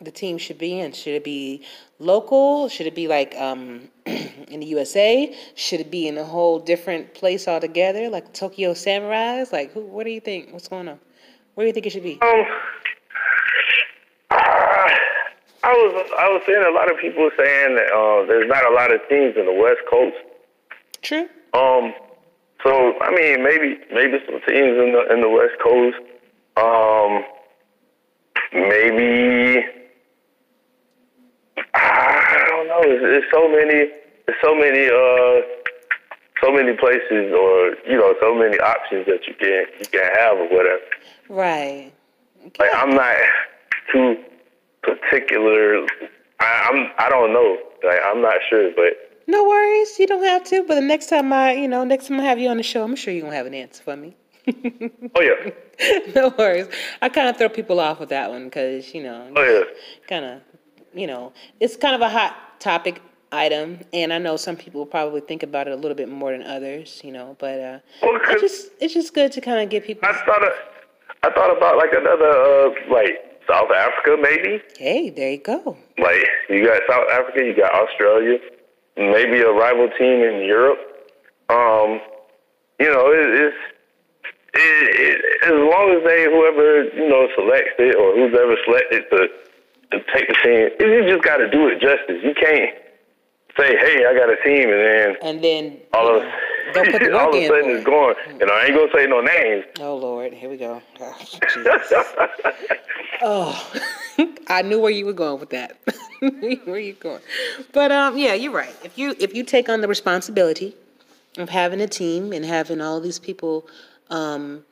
the 0.00 0.10
team 0.10 0.38
should 0.38 0.58
be 0.58 0.80
in? 0.80 0.92
Should 0.92 1.14
it 1.14 1.24
be 1.24 1.64
local? 1.98 2.68
Should 2.68 2.86
it 2.86 2.94
be 2.94 3.08
like 3.08 3.34
um, 3.36 3.88
in 4.06 4.60
the 4.60 4.66
USA? 4.66 5.34
Should 5.54 5.80
it 5.80 5.90
be 5.90 6.08
in 6.08 6.18
a 6.18 6.24
whole 6.24 6.58
different 6.58 7.14
place 7.14 7.46
altogether, 7.48 8.08
like 8.08 8.32
Tokyo 8.32 8.72
Samurais? 8.72 9.52
Like, 9.52 9.72
who? 9.72 9.80
What 9.80 10.04
do 10.04 10.10
you 10.10 10.20
think? 10.20 10.52
What's 10.52 10.68
going 10.68 10.88
on? 10.88 10.98
Where 11.54 11.64
do 11.64 11.68
you 11.68 11.72
think 11.72 11.86
it 11.86 11.90
should 11.90 12.02
be? 12.02 12.18
Um, 12.20 12.44
I 15.64 15.72
was 15.72 16.10
I 16.18 16.28
was 16.28 16.42
seeing 16.44 16.62
a 16.62 16.70
lot 16.70 16.90
of 16.90 16.98
people 16.98 17.30
saying 17.38 17.76
that 17.76 17.88
uh, 17.88 18.26
there's 18.26 18.46
not 18.46 18.70
a 18.70 18.74
lot 18.74 18.92
of 18.92 19.00
teams 19.08 19.34
in 19.36 19.46
the 19.46 19.52
West 19.52 19.80
Coast. 19.90 20.16
True. 21.00 21.26
Um. 21.54 21.94
So 22.62 22.92
I 23.00 23.10
mean, 23.16 23.42
maybe 23.42 23.80
maybe 23.92 24.18
some 24.26 24.40
teams 24.46 24.76
in 24.76 24.92
the 24.92 25.08
in 25.10 25.22
the 25.22 25.30
West 25.30 25.56
Coast. 25.64 25.96
Um. 26.60 27.24
Maybe 28.52 29.64
I 31.74 32.46
don't 32.48 32.68
know. 32.68 32.82
There's, 32.84 33.24
so 33.32 33.48
many. 33.48 33.90
There's 34.26 34.40
so 34.44 34.54
many. 34.54 34.84
Uh. 34.86 35.40
so 36.42 36.52
many 36.52 36.76
places 36.76 37.32
or 37.32 37.72
you 37.88 37.96
know 37.96 38.14
so 38.20 38.34
many 38.34 38.58
options 38.58 39.06
that 39.06 39.26
you 39.26 39.32
can 39.40 39.64
you 39.80 39.86
can 39.86 40.04
have 40.18 40.36
or 40.36 40.48
whatever. 40.50 40.84
Right. 41.30 41.90
Like 42.58 42.70
I'm 42.74 42.90
not 42.90 43.16
too 43.90 44.22
particular. 44.84 45.86
I, 46.40 46.68
I'm 46.70 46.90
I 46.98 47.08
don't 47.08 47.32
know. 47.32 47.58
Like 47.84 48.00
I'm 48.04 48.20
not 48.22 48.36
sure, 48.48 48.70
but 48.76 48.94
No 49.26 49.42
worries. 49.44 49.98
You 49.98 50.06
don't 50.06 50.24
have 50.24 50.44
to. 50.44 50.64
But 50.66 50.76
the 50.76 50.80
next 50.80 51.06
time 51.06 51.32
I, 51.32 51.52
you 51.52 51.68
know, 51.68 51.84
next 51.84 52.08
time 52.08 52.20
I 52.20 52.24
have 52.24 52.38
you 52.38 52.48
on 52.48 52.56
the 52.56 52.62
show, 52.62 52.82
I'm 52.84 52.96
sure 52.96 53.12
you're 53.12 53.22
gonna 53.22 53.36
have 53.36 53.46
an 53.46 53.54
answer 53.54 53.82
for 53.82 53.96
me. 53.96 54.16
oh 55.16 55.20
yeah, 55.22 55.98
no 56.14 56.28
worries. 56.36 56.66
I 57.00 57.08
kind 57.08 57.28
of 57.28 57.36
throw 57.36 57.48
people 57.48 57.80
off 57.80 57.98
with 58.00 58.10
that 58.10 58.30
one 58.30 58.44
because 58.44 58.94
you 58.94 59.02
know, 59.02 59.30
oh 59.34 59.42
yeah. 59.42 59.64
kind 60.08 60.24
of, 60.24 60.40
you 60.92 61.06
know, 61.06 61.32
it's 61.60 61.76
kind 61.76 61.94
of 61.94 62.02
a 62.02 62.10
hot 62.10 62.60
topic 62.60 63.00
item, 63.32 63.80
and 63.92 64.12
I 64.12 64.18
know 64.18 64.36
some 64.36 64.56
people 64.56 64.86
probably 64.86 65.20
think 65.20 65.42
about 65.42 65.66
it 65.66 65.72
a 65.72 65.76
little 65.76 65.96
bit 65.96 66.08
more 66.08 66.32
than 66.32 66.42
others, 66.42 67.00
you 67.04 67.12
know. 67.12 67.36
But 67.38 67.60
uh, 67.60 67.78
Well, 68.02 68.20
it's 68.28 68.40
just 68.40 68.70
it's 68.80 68.94
just 68.94 69.14
good 69.14 69.32
to 69.32 69.40
kind 69.40 69.60
of 69.60 69.68
get 69.70 69.84
people. 69.84 70.08
I 70.08 70.12
thought 70.12 70.42
of, 70.42 70.52
I 71.22 71.30
thought 71.30 71.56
about 71.56 71.76
like 71.76 71.92
another 71.92 72.28
uh, 72.28 72.70
like 72.90 73.33
South 73.48 73.70
Africa 73.70 74.16
maybe. 74.20 74.62
Hey, 74.78 75.10
there 75.10 75.32
you 75.32 75.38
go. 75.38 75.76
Like 75.98 76.24
you 76.48 76.64
got 76.64 76.82
South 76.88 77.08
Africa, 77.10 77.44
you 77.44 77.54
got 77.56 77.72
Australia, 77.74 78.38
maybe 78.96 79.40
a 79.40 79.50
rival 79.52 79.88
team 79.98 80.22
in 80.22 80.44
Europe. 80.46 80.78
Um, 81.48 82.00
you 82.80 82.90
know, 82.90 83.10
it, 83.12 83.28
it's 83.28 83.56
it, 84.54 84.90
it, 85.00 85.42
as 85.44 85.52
long 85.52 85.90
as 85.90 86.02
they 86.06 86.24
whoever 86.24 86.84
you 86.84 87.08
know 87.08 87.28
selects 87.34 87.74
it 87.78 87.96
or 87.96 88.14
who's 88.14 88.34
ever 88.34 88.56
selected 88.64 89.04
to 89.10 89.28
to 89.92 90.04
take 90.14 90.28
the 90.28 90.36
team, 90.42 90.70
you 90.80 91.08
just 91.08 91.22
got 91.24 91.36
to 91.36 91.50
do 91.50 91.68
it 91.68 91.80
justice. 91.80 92.22
You 92.22 92.34
can't 92.34 92.74
say, 93.58 93.76
"Hey, 93.76 94.04
I 94.06 94.14
got 94.16 94.30
a 94.30 94.36
team," 94.44 94.70
and 94.70 94.80
then 94.80 95.16
And 95.22 95.44
then 95.44 95.78
all 95.92 96.16
of 96.16 96.22
don't 96.72 96.90
put 96.90 97.02
the 97.02 97.10
work 97.10 97.14
all 97.20 97.28
of 97.28 97.34
a 97.42 97.46
sudden 97.46 97.70
it's 97.70 97.80
it. 97.82 97.84
gone. 97.84 98.14
And 98.40 98.50
I 98.50 98.64
ain't 98.66 98.74
gonna 98.74 98.92
say 98.94 99.06
no 99.06 99.20
names. 99.20 99.64
Oh 99.80 99.96
Lord, 99.96 100.32
here 100.32 100.48
we 100.50 100.56
go. 100.56 100.80
Oh, 103.22 103.72
oh, 104.18 104.28
I 104.48 104.62
knew 104.62 104.80
where 104.80 104.90
you 104.90 105.06
were 105.06 105.12
going 105.12 105.40
with 105.40 105.50
that. 105.50 105.78
where 106.64 106.78
you 106.78 106.92
going? 106.94 107.20
But 107.72 107.90
um, 107.92 108.18
yeah, 108.18 108.34
you're 108.34 108.52
right. 108.52 108.74
If 108.84 108.98
you 108.98 109.14
if 109.18 109.34
you 109.34 109.44
take 109.44 109.68
on 109.68 109.80
the 109.80 109.88
responsibility 109.88 110.74
of 111.38 111.48
having 111.48 111.80
a 111.80 111.86
team 111.86 112.32
and 112.32 112.44
having 112.44 112.80
all 112.80 113.00
these 113.00 113.18
people, 113.18 113.66
um, 114.10 114.64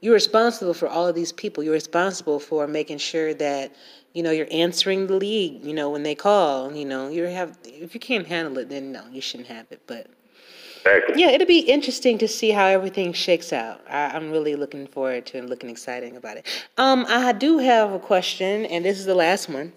you're 0.00 0.14
responsible 0.14 0.74
for 0.74 0.88
all 0.88 1.06
of 1.06 1.14
these 1.14 1.32
people. 1.32 1.62
You're 1.62 1.72
responsible 1.72 2.40
for 2.40 2.66
making 2.66 2.98
sure 2.98 3.32
that 3.34 3.72
you 4.12 4.22
know 4.22 4.30
you're 4.32 4.48
answering 4.50 5.06
the 5.06 5.14
league. 5.16 5.64
You 5.64 5.72
know 5.74 5.88
when 5.90 6.02
they 6.02 6.14
call. 6.14 6.74
You 6.74 6.84
know 6.84 7.08
you 7.08 7.24
have. 7.24 7.56
If 7.64 7.94
you 7.94 8.00
can't 8.00 8.26
handle 8.26 8.58
it, 8.58 8.68
then 8.68 8.92
no, 8.92 9.02
you 9.10 9.20
shouldn't 9.20 9.48
have 9.48 9.66
it. 9.70 9.80
But 9.86 10.08
Exactly. 10.84 11.22
yeah, 11.22 11.30
it'll 11.30 11.46
be 11.46 11.60
interesting 11.60 12.18
to 12.18 12.28
see 12.28 12.50
how 12.50 12.66
everything 12.66 13.12
shakes 13.12 13.52
out. 13.52 13.80
I, 13.88 14.06
I'm 14.08 14.30
really 14.30 14.56
looking 14.56 14.86
forward 14.86 15.26
to 15.26 15.38
and 15.38 15.48
looking 15.48 15.70
exciting 15.70 16.16
about 16.16 16.38
it. 16.38 16.46
Um, 16.76 17.06
I 17.08 17.32
do 17.32 17.58
have 17.58 17.92
a 17.92 17.98
question, 17.98 18.66
and 18.66 18.84
this 18.84 18.98
is 18.98 19.04
the 19.04 19.14
last 19.14 19.48
one. 19.48 19.72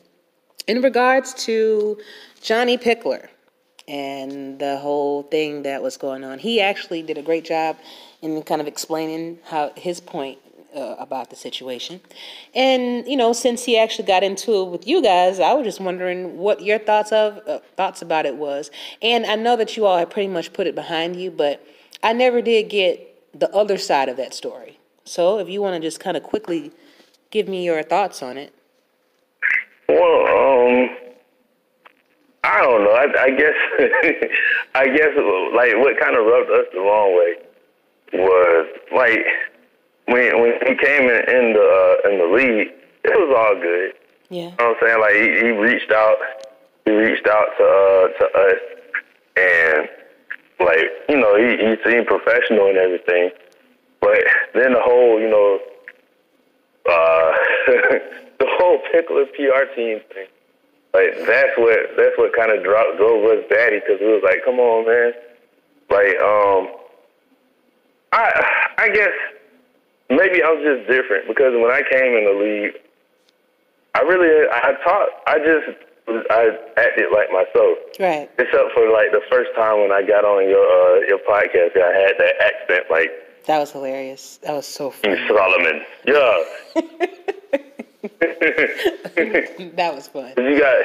In 0.68 0.82
regards 0.82 1.34
to 1.46 1.98
Johnny 2.42 2.78
Pickler 2.78 3.28
and 3.88 4.58
the 4.58 4.78
whole 4.78 5.24
thing 5.24 5.64
that 5.64 5.84
was 5.84 5.96
going 5.96 6.24
on, 6.24 6.40
he 6.40 6.60
actually 6.60 7.04
did 7.04 7.18
a 7.18 7.22
great 7.22 7.46
job 7.46 7.78
in 8.22 8.42
kind 8.42 8.62
of 8.62 8.68
explaining 8.68 9.38
how 9.44 9.72
his 9.76 10.00
point 10.00 10.40
uh, 10.76 10.96
about 11.00 11.30
the 11.30 11.36
situation. 11.36 12.02
And 12.54 13.08
you 13.08 13.18
know, 13.18 13.34
since 13.34 13.64
he 13.64 13.78
actually 13.78 14.06
got 14.06 14.24
into 14.24 14.62
it 14.62 14.70
with 14.70 14.88
you 14.88 15.02
guys, 15.02 15.40
I 15.40 15.54
was 15.54 15.66
just 15.66 15.80
wondering 15.80 16.38
what 16.38 16.62
your 16.62 16.80
thoughts 16.80 17.12
of 17.12 17.40
uh, 17.48 17.60
thoughts 17.78 18.02
about 18.02 18.26
it 18.26 18.36
was. 18.36 18.72
And 19.02 19.26
I 19.26 19.36
know 19.36 19.56
that 19.56 19.78
you 19.78 19.86
all 19.86 19.98
have 19.98 20.10
pretty 20.10 20.30
much 20.30 20.54
put 20.54 20.68
it 20.68 20.76
behind 20.76 21.16
you, 21.16 21.32
but 21.32 21.66
I 22.04 22.14
never 22.14 22.42
did 22.42 22.70
get 22.70 23.40
the 23.40 23.50
other 23.54 23.78
side 23.78 24.10
of 24.10 24.18
that 24.18 24.34
story. 24.34 24.80
So 25.06 25.40
if 25.40 25.50
you 25.50 25.62
want 25.62 25.82
to 25.82 25.88
just 25.88 26.00
kind 26.00 26.18
of 26.18 26.24
quickly 26.24 26.72
give 27.32 27.48
me 27.48 27.64
your 27.66 27.82
thoughts 27.84 28.22
on 28.22 28.38
it. 28.38 28.54
Well, 29.88 30.00
um, 30.00 30.90
I 32.44 32.62
don't 32.62 32.84
know. 32.84 32.92
I, 32.92 33.24
I 33.24 33.30
guess, 33.32 33.54
I 34.76 34.86
guess, 34.88 35.10
like 35.56 35.76
what 35.78 36.00
kind 36.00 36.16
of 36.16 36.26
rubbed 36.26 36.52
us 36.52 36.66
the 36.74 36.80
wrong 36.80 37.18
way 37.18 37.36
was 38.14 38.68
like 38.96 39.26
when 40.08 40.40
when 40.40 40.54
he 40.68 40.76
came 40.76 41.10
in, 41.10 41.22
in 41.30 41.54
the 41.54 41.98
uh, 42.06 42.10
in 42.10 42.20
the 42.20 42.30
league, 42.36 42.70
it 43.04 43.16
was 43.16 43.34
all 43.36 43.62
good. 43.62 43.94
Yeah. 44.30 44.50
You 44.50 44.50
know 44.50 44.56
what 44.56 44.66
I'm 44.66 44.76
saying? 44.82 45.02
Like 45.02 45.16
he, 45.16 45.46
he 45.46 45.52
reached 45.52 45.92
out, 45.92 46.18
he 46.86 46.92
reached 46.92 47.28
out 47.28 47.48
to 47.58 47.64
uh, 47.64 48.08
to 48.20 48.26
us, 48.38 48.62
and 49.38 49.90
like 50.60 50.86
you 51.10 51.18
know 51.18 51.36
he 51.36 51.58
he 51.58 51.76
seemed 51.84 52.08
professional 52.08 52.68
and 52.68 52.78
everything. 52.78 53.32
But 54.02 54.24
then 54.54 54.74
the 54.74 54.82
whole 54.82 55.20
you 55.20 55.30
know 55.30 55.60
uh, 56.88 57.32
the 58.40 58.48
whole 58.58 58.80
Pickler 58.94 59.26
PR 59.34 59.74
team 59.76 60.00
thing, 60.14 60.28
like 60.94 61.18
that's 61.26 61.58
what 61.58 61.80
that's 61.98 62.18
what 62.18 62.36
kind 62.36 62.52
of 62.52 62.64
dropped 62.64 62.98
drove 62.98 63.26
us 63.26 63.44
batty 63.50 63.80
because 63.80 64.00
it 64.00 64.06
was 64.06 64.22
like, 64.24 64.46
come 64.46 64.60
on, 64.60 64.86
man, 64.86 65.14
like 65.90 66.16
um, 66.22 66.70
I 68.14 68.30
I 68.78 68.90
guess 68.90 69.14
maybe 70.10 70.44
I'm 70.44 70.60
just 70.64 70.88
different 70.90 71.28
because 71.28 71.54
when 71.54 71.72
I 71.72 71.82
came 71.90 72.14
in 72.18 72.26
the 72.26 72.34
league, 72.40 72.74
I 73.94 74.00
really 74.02 74.48
I 74.52 74.74
taught 74.84 75.10
I 75.28 75.38
just 75.40 75.78
I 76.30 76.50
acted 76.78 77.06
like 77.12 77.32
myself. 77.32 77.78
Right. 78.00 78.30
Except 78.38 78.72
for 78.74 78.90
like 78.92 79.12
the 79.12 79.22
first 79.30 79.52
time 79.56 79.82
when 79.82 79.92
I 79.92 80.02
got 80.04 80.24
on 80.26 80.48
your 80.50 80.66
uh, 80.66 81.00
your 81.08 81.20
podcast, 81.20 81.76
I 81.82 81.92
had 81.98 82.14
that 82.20 82.36
accent 82.42 82.86
like 82.92 83.10
That 83.48 83.58
was 83.60 83.72
hilarious. 83.72 84.38
That 84.44 84.54
was 84.54 84.66
so 84.68 84.92
funny. 84.92 85.18
Solomon. 85.28 85.82
Yeah, 86.06 86.44
That 89.76 89.92
was 89.96 90.08
fun. 90.08 90.34
you 90.38 90.60
got 90.60 90.78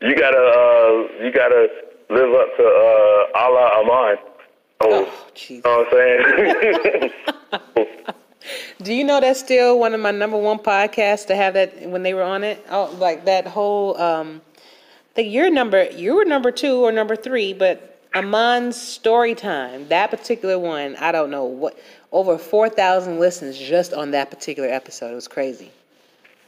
you 0.00 0.14
gotta 0.16 0.38
uh, 0.38 1.08
you 1.24 1.30
gotta 1.32 1.68
live 2.10 2.34
up 2.34 2.56
to 2.56 2.64
uh, 2.64 3.38
Allah 3.38 3.70
Aman. 3.80 4.16
Oh, 4.80 5.06
Oh, 5.06 5.08
jeez. 5.34 5.50
you 5.50 5.62
know 5.64 5.78
what 5.78 5.92
I'm 5.92 7.10
saying? 7.76 8.04
Do 8.82 8.92
you 8.92 9.04
know 9.04 9.20
that's 9.20 9.38
still 9.38 9.78
one 9.78 9.94
of 9.94 10.00
my 10.00 10.10
number 10.10 10.36
one 10.36 10.58
podcasts 10.58 11.26
to 11.26 11.36
have 11.36 11.54
that 11.54 11.88
when 11.88 12.02
they 12.02 12.14
were 12.14 12.22
on 12.22 12.42
it? 12.42 12.64
Oh, 12.70 12.94
like 12.98 13.26
that 13.26 13.46
whole. 13.46 14.00
Um, 14.00 14.40
I 14.56 15.14
think 15.14 15.32
you're 15.32 15.50
number 15.50 15.84
you 15.90 16.14
were 16.16 16.24
number 16.24 16.50
two 16.50 16.76
or 16.84 16.90
number 16.90 17.14
three, 17.16 17.52
but 17.52 18.00
Amon's 18.14 18.80
story 18.80 19.34
time, 19.34 19.88
that 19.88 20.10
particular 20.10 20.58
one, 20.58 20.96
I 20.96 21.12
don't 21.12 21.30
know 21.30 21.44
what 21.44 21.78
over 22.10 22.38
four 22.38 22.68
thousand 22.68 23.20
listens 23.20 23.58
just 23.58 23.92
on 23.92 24.10
that 24.12 24.30
particular 24.30 24.68
episode. 24.68 25.12
It 25.12 25.14
was 25.14 25.28
crazy. 25.28 25.70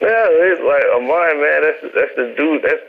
Yeah, 0.01 0.26
it's 0.28 0.61
like 0.61 0.85
Aman, 0.97 1.43
man. 1.43 1.62
That's 1.62 1.95
that's 1.95 2.16
the 2.16 2.35
dude. 2.37 2.62
That's 2.62 2.82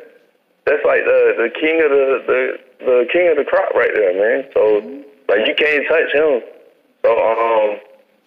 that's 0.65 0.85
like 0.85 1.03
the 1.05 1.35
the 1.37 1.49
king 1.59 1.81
of 1.83 1.89
the 1.89 2.23
the 2.27 2.85
the 2.85 3.07
king 3.11 3.29
of 3.29 3.37
the 3.37 3.45
crop 3.45 3.73
right 3.73 3.91
there, 3.93 4.13
man. 4.13 4.49
So 4.53 4.81
like 5.29 5.47
you 5.47 5.55
can't 5.55 5.87
touch 5.87 6.11
him. 6.13 6.41
So 7.03 7.11
um, 7.11 7.79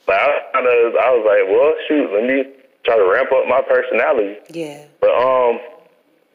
like 0.07 0.21
I, 0.21 0.61
I 0.61 1.11
was 1.11 1.25
like, 1.27 1.45
well, 1.51 1.75
shoot, 1.89 2.13
let 2.13 2.25
me 2.25 2.45
try 2.85 2.97
to 2.97 3.05
ramp 3.05 3.31
up 3.33 3.47
my 3.49 3.63
personality. 3.63 4.37
Yeah. 4.51 4.85
But 5.01 5.11
um, 5.11 5.59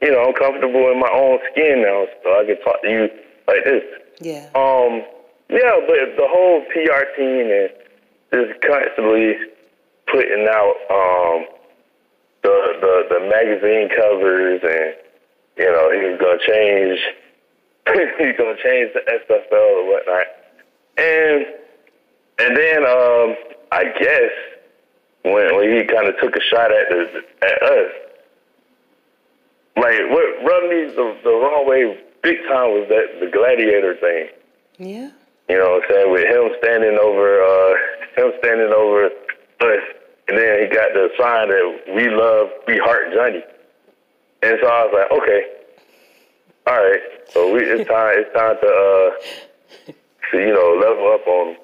you 0.01 0.11
know, 0.11 0.27
I'm 0.27 0.33
comfortable 0.33 0.91
in 0.91 0.99
my 0.99 1.09
own 1.13 1.39
skin 1.51 1.81
now, 1.81 2.05
so 2.23 2.29
I 2.39 2.45
can 2.45 2.59
talk 2.61 2.81
to 2.83 2.89
you 2.89 3.09
like 3.47 3.63
this. 3.63 3.83
Yeah. 4.19 4.49
Um, 4.55 5.03
yeah, 5.49 5.79
but 5.85 6.17
the 6.17 6.27
whole 6.27 6.61
PR 6.73 7.05
team 7.15 7.47
and 7.51 7.69
just 8.33 8.61
constantly 8.61 9.35
putting 10.07 10.47
out 10.49 10.75
um 10.89 11.45
the 12.43 12.55
the 12.81 12.93
the 13.09 13.19
magazine 13.29 13.89
covers 13.95 14.61
and 14.63 14.95
you 15.57 15.71
know 15.71 15.89
he's 15.93 16.19
gonna 16.19 16.39
change 16.45 16.99
he's 18.19 18.35
gonna 18.37 18.57
change 18.63 18.91
the 18.93 19.03
SFL 19.07 19.53
or 19.53 19.87
whatnot, 19.87 20.27
and 20.97 21.45
and 22.39 22.57
then 22.57 22.85
um 22.85 23.35
I 23.73 23.85
guess 23.99 24.31
when 25.23 25.55
when 25.55 25.75
he 25.75 25.83
kind 25.85 26.07
of 26.07 26.15
took 26.21 26.35
a 26.35 26.41
shot 26.51 26.71
at 26.71 26.89
the, 26.89 27.23
at 27.41 27.63
us, 27.63 27.91
like 29.77 29.99
what 30.13 30.25
rubbed 30.45 30.69
me 30.69 30.93
the, 30.93 31.17
the 31.23 31.31
wrong 31.31 31.65
way 31.67 31.97
big 32.21 32.37
time 32.47 32.71
was 32.71 32.87
that 32.89 33.19
the 33.19 33.31
gladiator 33.31 33.95
thing. 33.95 34.29
Yeah. 34.77 35.09
You 35.49 35.57
know 35.57 35.71
what 35.71 35.83
I'm 35.83 35.89
saying? 35.89 36.11
With 36.11 36.25
him 36.25 36.51
standing 36.61 36.97
over, 37.01 37.43
uh, 37.43 37.73
him 38.21 38.31
standing 38.39 38.73
over 38.73 39.05
us, 39.07 39.83
and 40.27 40.37
then 40.37 40.61
he 40.61 40.67
got 40.67 40.93
the 40.93 41.09
sign 41.19 41.49
that 41.49 41.95
we 41.95 42.09
love, 42.09 42.49
we 42.67 42.77
heart 42.77 43.13
Johnny. 43.13 43.43
And 44.41 44.57
so 44.61 44.67
I 44.67 44.85
was 44.85 44.93
like, 44.93 45.21
okay, 45.21 45.41
all 46.67 46.77
right. 46.77 47.01
So 47.29 47.53
we, 47.53 47.61
it's 47.61 47.89
time, 47.89 48.13
it's 48.17 48.33
time 48.33 48.55
to, 48.61 48.67
uh, 48.67 49.93
you 50.33 50.53
know, 50.53 50.79
level 50.81 51.11
up 51.13 51.27
on. 51.27 51.55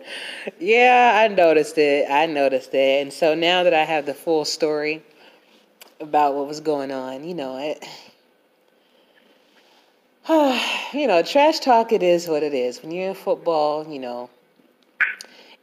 Yeah, 0.60 1.20
I 1.24 1.28
noticed 1.28 1.78
it. 1.78 2.10
I 2.10 2.26
noticed 2.26 2.74
it. 2.74 3.02
And 3.02 3.12
so 3.12 3.36
now 3.36 3.64
that 3.64 3.74
I 3.74 3.84
have 3.84 4.06
the 4.06 4.14
full 4.14 4.46
story 4.46 5.04
about 6.00 6.36
what 6.36 6.48
was 6.48 6.60
going 6.60 6.92
on, 6.92 7.24
you 7.24 7.34
know, 7.34 7.58
it 7.58 7.84
you 10.94 11.08
know, 11.08 11.24
trash 11.24 11.60
talk. 11.60 11.92
It 11.92 12.04
is 12.04 12.28
what 12.28 12.44
it 12.44 12.54
is. 12.54 12.84
When 12.84 12.92
you're 12.92 13.10
in 13.10 13.16
football, 13.16 13.88
you 13.88 13.98
know, 13.98 14.30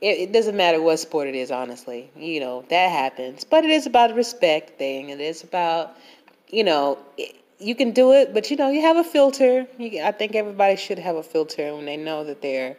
it, 0.01 0.19
it, 0.19 0.33
doesn't 0.33 0.57
matter 0.57 0.83
what 0.83 0.99
sport 0.99 1.29
it 1.29 1.37
is. 1.37 1.53
Honestly, 1.53 2.11
you 2.17 2.41
know 2.41 2.65
that 2.69 2.91
happens. 2.91 3.45
But 3.45 3.65
it 3.65 3.71
is 3.71 3.87
about 3.87 4.11
a 4.11 4.15
respect 4.15 4.77
thing. 4.77 5.11
It 5.11 5.21
is 5.21 5.45
about, 5.45 5.97
you 6.49 6.65
know. 6.65 6.99
It, 7.17 7.37
you 7.59 7.75
can 7.75 7.93
do 7.93 8.13
it, 8.13 8.35
but 8.35 8.51
you 8.51 8.57
know, 8.57 8.69
you 8.69 8.83
have 8.83 8.99
a 8.99 9.05
filter. 9.05 9.67
You, 9.79 10.03
I 10.03 10.13
think 10.13 10.35
everybody 10.35 10.77
should 10.77 10.99
have 10.99 11.17
a 11.17 11.23
filter 11.23 11.75
when 11.75 11.87
they 11.87 11.97
know 11.97 12.23
that 12.25 12.43
they're 12.43 12.77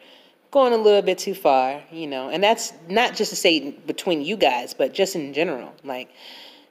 going 0.57 0.73
a 0.73 0.77
little 0.77 1.03
bit 1.03 1.19
too 1.19 1.35
far, 1.35 1.83
you 1.91 2.07
know. 2.07 2.29
And 2.29 2.43
that's 2.43 2.73
not 2.89 3.15
just 3.15 3.29
to 3.29 3.35
say 3.35 3.71
between 3.85 4.23
you 4.23 4.35
guys, 4.35 4.73
but 4.73 4.91
just 4.91 5.15
in 5.15 5.31
general. 5.31 5.71
Like, 5.83 6.09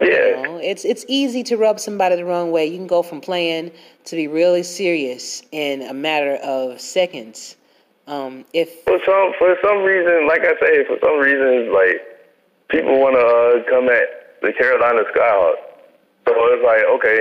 yeah. 0.01 0.09
you 0.09 0.43
know, 0.43 0.57
it's 0.57 0.85
it's 0.85 1.05
easy 1.07 1.45
to 1.45 1.57
rub 1.57 1.79
somebody 1.79 2.17
the 2.17 2.25
wrong 2.25 2.51
way. 2.51 2.67
You 2.67 2.79
can 2.79 2.89
go 2.89 3.03
from 3.05 3.21
playing 3.21 3.71
to 4.07 4.17
be 4.17 4.27
really 4.27 4.65
serious 4.65 5.43
in 5.53 5.83
a 5.83 5.95
matter 5.95 6.35
of 6.43 6.81
seconds. 6.81 7.57
Um, 8.09 8.45
if 8.53 8.83
for 8.83 8.99
some 9.07 9.33
for 9.39 9.55
some 9.63 9.79
reason, 9.85 10.27
like 10.27 10.41
I 10.41 10.55
say, 10.59 10.85
for 10.91 10.99
some 11.01 11.19
reason, 11.21 11.73
like 11.73 11.97
people 12.69 12.99
want 12.99 13.15
to 13.15 13.25
uh, 13.25 13.71
come 13.71 13.89
at 13.89 14.41
the 14.43 14.53
Carolina 14.53 15.03
Skyhawks, 15.15 15.63
so 16.27 16.35
it's 16.35 16.65
like 16.65 16.83
okay, 16.97 17.19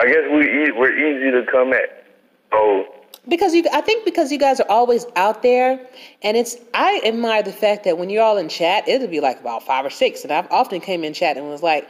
I 0.00 0.06
guess 0.06 0.24
we 0.34 0.72
we're 0.72 0.96
easy 1.06 1.30
to 1.30 1.46
come 1.50 1.72
at. 1.72 2.04
So 2.50 2.97
because 3.26 3.54
you 3.54 3.64
i 3.72 3.80
think 3.80 4.04
because 4.04 4.30
you 4.30 4.38
guys 4.38 4.60
are 4.60 4.70
always 4.70 5.06
out 5.16 5.42
there 5.42 5.80
and 6.22 6.36
it's 6.36 6.56
i 6.74 7.00
admire 7.04 7.42
the 7.42 7.52
fact 7.52 7.84
that 7.84 7.98
when 7.98 8.10
you're 8.10 8.22
all 8.22 8.36
in 8.36 8.48
chat 8.48 8.86
it'll 8.88 9.08
be 9.08 9.20
like 9.20 9.40
about 9.40 9.62
five 9.62 9.84
or 9.84 9.90
six 9.90 10.22
and 10.22 10.32
i've 10.32 10.50
often 10.50 10.80
came 10.80 11.02
in 11.04 11.12
chat 11.12 11.36
and 11.36 11.48
was 11.48 11.62
like 11.62 11.84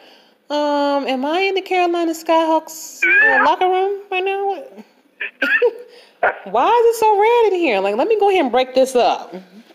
um 0.51 1.07
am 1.07 1.25
i 1.25 1.41
in 1.41 1.55
the 1.55 1.63
carolina 1.63 2.13
skyhawks 2.13 3.03
uh, 3.05 3.45
locker 3.45 3.69
room 3.69 4.01
right 4.11 4.25
now? 4.25 4.65
Why 6.45 6.67
is 6.67 6.97
it 6.97 6.99
so 6.99 7.21
red 7.21 7.53
in 7.53 7.59
here? 7.61 7.81
Like 7.81 7.97
let 7.97 8.09
me 8.09 8.19
go 8.19 8.29
ahead 8.29 8.43
and 8.43 8.51
break 8.51 8.75
this 8.75 8.97
up. 8.97 9.35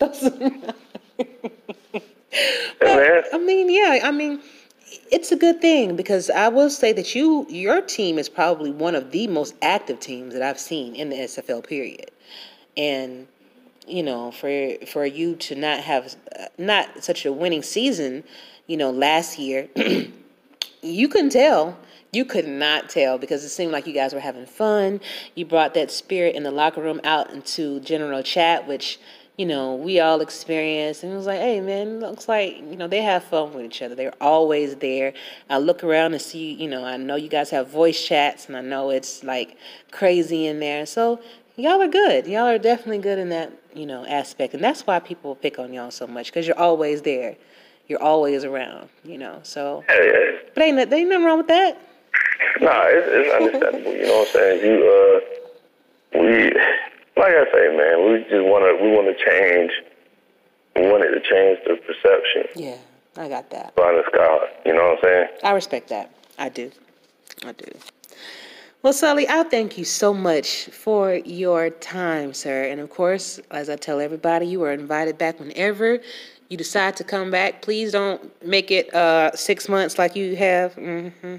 But, 2.80 3.26
i 3.32 3.38
mean 3.38 3.70
yeah 3.70 4.00
i 4.02 4.10
mean 4.10 4.42
it's 5.10 5.32
a 5.32 5.36
good 5.36 5.60
thing 5.60 5.96
because 5.96 6.30
I 6.30 6.48
will 6.48 6.70
say 6.70 6.92
that 6.92 7.14
you 7.14 7.46
your 7.48 7.80
team 7.80 8.18
is 8.18 8.28
probably 8.28 8.70
one 8.70 8.94
of 8.94 9.10
the 9.10 9.26
most 9.26 9.54
active 9.62 10.00
teams 10.00 10.34
that 10.34 10.42
I've 10.42 10.58
seen 10.58 10.94
in 10.94 11.10
the 11.10 11.16
SFL 11.16 11.66
period, 11.66 12.10
and 12.76 13.26
you 13.86 14.02
know 14.02 14.30
for 14.30 14.74
for 14.86 15.04
you 15.04 15.36
to 15.36 15.54
not 15.54 15.80
have 15.80 16.16
uh, 16.38 16.46
not 16.58 17.04
such 17.04 17.24
a 17.26 17.32
winning 17.32 17.62
season, 17.62 18.24
you 18.66 18.76
know 18.76 18.90
last 18.90 19.38
year, 19.38 19.68
you 20.82 21.08
couldn't 21.08 21.30
tell. 21.30 21.78
You 22.12 22.24
could 22.24 22.46
not 22.46 22.90
tell 22.90 23.18
because 23.18 23.42
it 23.42 23.48
seemed 23.48 23.72
like 23.72 23.88
you 23.88 23.92
guys 23.92 24.14
were 24.14 24.20
having 24.20 24.46
fun. 24.46 25.00
You 25.34 25.46
brought 25.46 25.74
that 25.74 25.90
spirit 25.90 26.36
in 26.36 26.44
the 26.44 26.52
locker 26.52 26.80
room 26.80 27.00
out 27.02 27.32
into 27.32 27.80
general 27.80 28.22
chat, 28.22 28.68
which 28.68 29.00
you 29.36 29.46
know, 29.46 29.74
we 29.74 29.98
all 29.98 30.20
experienced. 30.20 31.02
And 31.02 31.12
it 31.12 31.16
was 31.16 31.26
like, 31.26 31.40
hey, 31.40 31.60
man, 31.60 32.00
looks 32.00 32.28
like, 32.28 32.56
you 32.58 32.76
know, 32.76 32.86
they 32.86 33.02
have 33.02 33.24
fun 33.24 33.52
with 33.52 33.64
each 33.64 33.82
other. 33.82 33.94
They're 33.94 34.14
always 34.20 34.76
there. 34.76 35.12
I 35.50 35.58
look 35.58 35.82
around 35.82 36.12
and 36.12 36.22
see, 36.22 36.52
you 36.52 36.68
know, 36.68 36.84
I 36.84 36.96
know 36.96 37.16
you 37.16 37.28
guys 37.28 37.50
have 37.50 37.68
voice 37.68 38.00
chats 38.02 38.46
and 38.46 38.56
I 38.56 38.60
know 38.60 38.90
it's 38.90 39.24
like 39.24 39.56
crazy 39.90 40.46
in 40.46 40.60
there. 40.60 40.86
So 40.86 41.20
y'all 41.56 41.82
are 41.82 41.88
good. 41.88 42.26
Y'all 42.26 42.46
are 42.46 42.58
definitely 42.58 42.98
good 42.98 43.18
in 43.18 43.28
that, 43.30 43.52
you 43.74 43.86
know, 43.86 44.06
aspect. 44.06 44.54
And 44.54 44.62
that's 44.62 44.86
why 44.86 45.00
people 45.00 45.34
pick 45.34 45.58
on 45.58 45.72
y'all 45.72 45.90
so 45.90 46.06
much 46.06 46.26
because 46.26 46.46
you're 46.46 46.58
always 46.58 47.02
there. 47.02 47.36
You're 47.88 48.02
always 48.02 48.44
around, 48.44 48.88
you 49.04 49.18
know. 49.18 49.40
So, 49.42 49.84
yeah, 49.88 50.02
yeah. 50.02 50.38
but 50.54 50.62
ain't, 50.62 50.90
there 50.90 50.98
ain't 50.98 51.08
nothing 51.08 51.24
wrong 51.24 51.38
with 51.38 51.48
that. 51.48 51.76
Nah, 52.60 52.84
it's, 52.84 53.06
it's 53.10 53.34
understandable. 53.62 53.92
you 53.92 54.06
know 54.06 54.18
what 54.18 54.28
I'm 54.28 54.32
saying? 54.32 54.64
You, 54.64 55.20
uh, 56.14 56.20
we 56.20 56.52
like 57.16 57.32
I 57.34 57.44
say, 57.52 57.76
man, 57.76 58.10
we 58.10 58.18
just 58.24 58.44
want 58.44 58.64
to 58.64 58.82
we 58.82 58.90
want 58.90 59.06
to 59.06 59.24
change. 59.24 59.70
We 60.76 60.90
wanted 60.90 61.10
to 61.12 61.20
change 61.20 61.58
the 61.66 61.76
perception. 61.76 62.50
Yeah, 62.56 62.76
I 63.16 63.28
got 63.28 63.50
that. 63.50 63.72
On 63.78 63.96
the 63.96 64.02
sky, 64.12 64.38
you 64.66 64.74
know 64.74 64.82
what 64.84 64.98
I'm 64.98 65.04
saying? 65.04 65.28
I 65.44 65.50
respect 65.52 65.88
that. 65.90 66.10
I 66.38 66.48
do. 66.48 66.70
I 67.46 67.52
do. 67.52 67.70
Well, 68.84 68.92
Sully, 68.92 69.26
I 69.26 69.44
thank 69.44 69.78
you 69.78 69.84
so 69.86 70.12
much 70.12 70.66
for 70.66 71.14
your 71.14 71.70
time, 71.70 72.34
sir. 72.34 72.64
And 72.64 72.82
of 72.82 72.90
course, 72.90 73.40
as 73.50 73.70
I 73.70 73.76
tell 73.76 73.98
everybody, 73.98 74.46
you 74.46 74.62
are 74.62 74.72
invited 74.72 75.16
back 75.16 75.40
whenever 75.40 76.00
you 76.50 76.58
decide 76.58 76.94
to 76.96 77.04
come 77.04 77.30
back. 77.30 77.62
Please 77.62 77.92
don't 77.92 78.20
make 78.46 78.70
it 78.70 78.94
uh, 78.94 79.34
six 79.34 79.70
months 79.70 79.98
like 79.98 80.14
you 80.14 80.36
have. 80.36 80.74
Mm-hmm. 80.74 81.36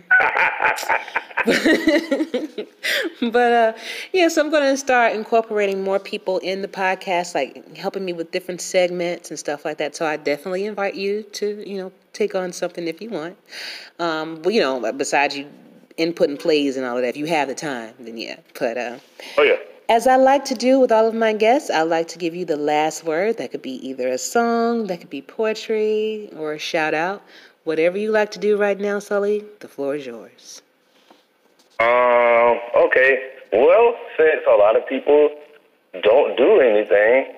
but 3.29 3.53
uh, 3.53 3.73
yeah, 4.11 4.27
so 4.27 4.43
I'm 4.43 4.49
going 4.49 4.63
to 4.63 4.75
start 4.75 5.13
incorporating 5.13 5.83
more 5.83 5.99
people 5.99 6.39
in 6.39 6.63
the 6.63 6.67
podcast, 6.67 7.35
like 7.35 7.77
helping 7.77 8.03
me 8.03 8.13
with 8.13 8.31
different 8.31 8.59
segments 8.59 9.29
and 9.29 9.37
stuff 9.37 9.65
like 9.65 9.77
that. 9.77 9.95
So 9.95 10.07
I 10.07 10.17
definitely 10.17 10.65
invite 10.65 10.95
you 10.95 11.21
to, 11.21 11.63
you 11.69 11.77
know, 11.77 11.91
take 12.11 12.33
on 12.33 12.51
something 12.53 12.87
if 12.87 13.01
you 13.01 13.11
want. 13.11 13.37
Um, 13.99 14.41
but 14.41 14.51
you 14.51 14.61
know, 14.61 14.91
besides 14.93 15.37
you 15.37 15.47
inputting 15.97 16.39
plays 16.39 16.77
and 16.77 16.85
all 16.85 16.97
of 16.97 17.03
that, 17.03 17.09
if 17.09 17.17
you 17.17 17.25
have 17.25 17.47
the 17.47 17.55
time, 17.55 17.93
then 17.99 18.17
yeah. 18.17 18.37
But 18.59 18.77
uh, 18.77 18.97
oh 19.37 19.43
yeah. 19.43 19.57
As 19.87 20.07
I 20.07 20.15
like 20.15 20.45
to 20.45 20.55
do 20.55 20.79
with 20.79 20.91
all 20.91 21.07
of 21.07 21.13
my 21.13 21.31
guests, 21.31 21.69
I 21.69 21.83
like 21.83 22.07
to 22.07 22.17
give 22.17 22.33
you 22.33 22.43
the 22.43 22.57
last 22.57 23.03
word. 23.03 23.37
That 23.37 23.51
could 23.51 23.61
be 23.61 23.87
either 23.87 24.07
a 24.07 24.17
song, 24.17 24.87
that 24.87 24.99
could 24.99 25.11
be 25.11 25.21
poetry, 25.21 26.29
or 26.35 26.53
a 26.53 26.59
shout 26.59 26.95
out. 26.95 27.21
Whatever 27.65 27.97
you 27.97 28.11
like 28.11 28.31
to 28.31 28.39
do 28.39 28.57
right 28.57 28.79
now, 28.79 28.97
Sully, 28.97 29.43
the 29.59 29.67
floor 29.67 29.95
is 29.95 30.05
yours. 30.05 30.63
Um, 31.79 32.59
okay. 32.75 33.31
Well, 33.53 33.95
since 34.17 34.41
a 34.49 34.55
lot 34.55 34.75
of 34.75 34.87
people 34.87 35.29
don't 36.01 36.35
do 36.35 36.59
anything, 36.61 37.35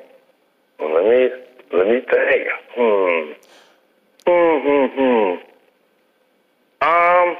let 0.80 1.03
me 1.05 1.30
let 1.74 1.88
me 1.88 2.01
think. 2.01 2.47
Hmm. 2.76 3.34
Hmm. 4.26 4.58
Hmm. 4.64 4.88
Hmm. 4.95 6.88
Um. 6.88 7.36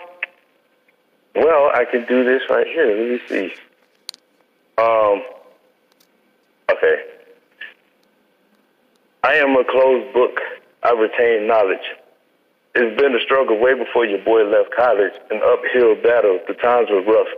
Well, 1.38 1.69
I 1.71 1.85
can 1.85 2.03
do 2.05 2.23
this 2.23 2.41
right 2.49 2.65
here. 2.65 2.89
Let 2.97 3.09
me 3.13 3.19
see. 3.29 3.53
Um. 4.79 5.21
Okay. 6.71 6.97
I 9.23 9.35
am 9.35 9.55
a 9.55 9.63
closed 9.63 10.13
book. 10.13 10.39
I 10.81 10.91
retain 10.93 11.45
knowledge. 11.45 11.85
It's 12.73 12.99
been 12.99 13.13
a 13.13 13.21
struggle 13.21 13.59
way 13.59 13.77
before 13.77 14.05
your 14.05 14.23
boy 14.25 14.49
left 14.49 14.73
college, 14.75 15.13
an 15.29 15.41
uphill 15.45 15.93
battle. 16.01 16.39
The 16.47 16.55
times 16.55 16.89
were 16.89 17.05
rough, 17.05 17.29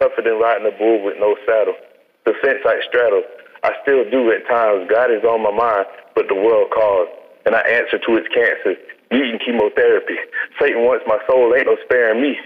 tougher 0.00 0.22
than 0.24 0.40
riding 0.40 0.66
a 0.66 0.76
bull 0.76 1.04
with 1.04 1.16
no 1.20 1.36
saddle. 1.44 1.76
The 2.24 2.32
fence 2.40 2.64
I 2.64 2.80
straddle, 2.88 3.22
I 3.64 3.72
still 3.82 4.08
do 4.08 4.32
at 4.32 4.48
times. 4.48 4.88
God 4.88 5.10
is 5.10 5.24
on 5.24 5.42
my 5.42 5.52
mind, 5.52 5.86
but 6.14 6.28
the 6.28 6.34
world 6.36 6.70
calls, 6.72 7.08
and 7.44 7.54
I 7.54 7.60
answer 7.68 7.98
to 7.98 8.16
its 8.16 8.28
cancer, 8.32 8.80
needing 9.10 9.40
chemotherapy. 9.44 10.16
Satan 10.58 10.84
wants 10.84 11.04
my 11.06 11.18
soul, 11.28 11.52
ain't 11.54 11.66
no 11.66 11.76
sparing 11.84 12.20
me. 12.20 12.36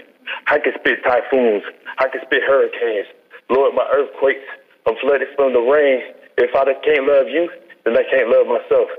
I 0.47 0.59
can 0.59 0.73
spit 0.79 1.03
typhoons, 1.03 1.63
I 1.97 2.07
can 2.09 2.21
spit 2.25 2.43
hurricanes. 2.45 3.07
Lord, 3.49 3.75
my 3.75 3.87
earthquakes, 3.93 4.45
I'm 4.85 4.95
flooded 5.01 5.29
from 5.35 5.53
the 5.53 5.59
rain. 5.59 6.01
If 6.37 6.55
I 6.55 6.65
can't 6.83 7.07
love 7.07 7.27
you, 7.27 7.49
then 7.85 7.97
I 7.97 8.03
can't 8.09 8.29
love 8.29 8.47
myself. 8.47 8.89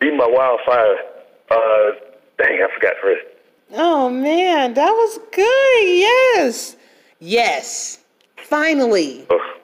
Be 0.00 0.10
my 0.14 0.26
wildfire. 0.26 0.96
Uh, 1.50 2.06
Dang, 2.38 2.62
I 2.62 2.74
forgot 2.74 2.94
first. 3.00 3.24
Oh 3.72 4.10
man, 4.10 4.74
that 4.74 4.90
was 4.90 5.18
good. 5.32 5.98
Yes, 5.98 6.76
yes. 7.18 8.00
Finally. 8.36 9.26
Oh. 9.30 9.54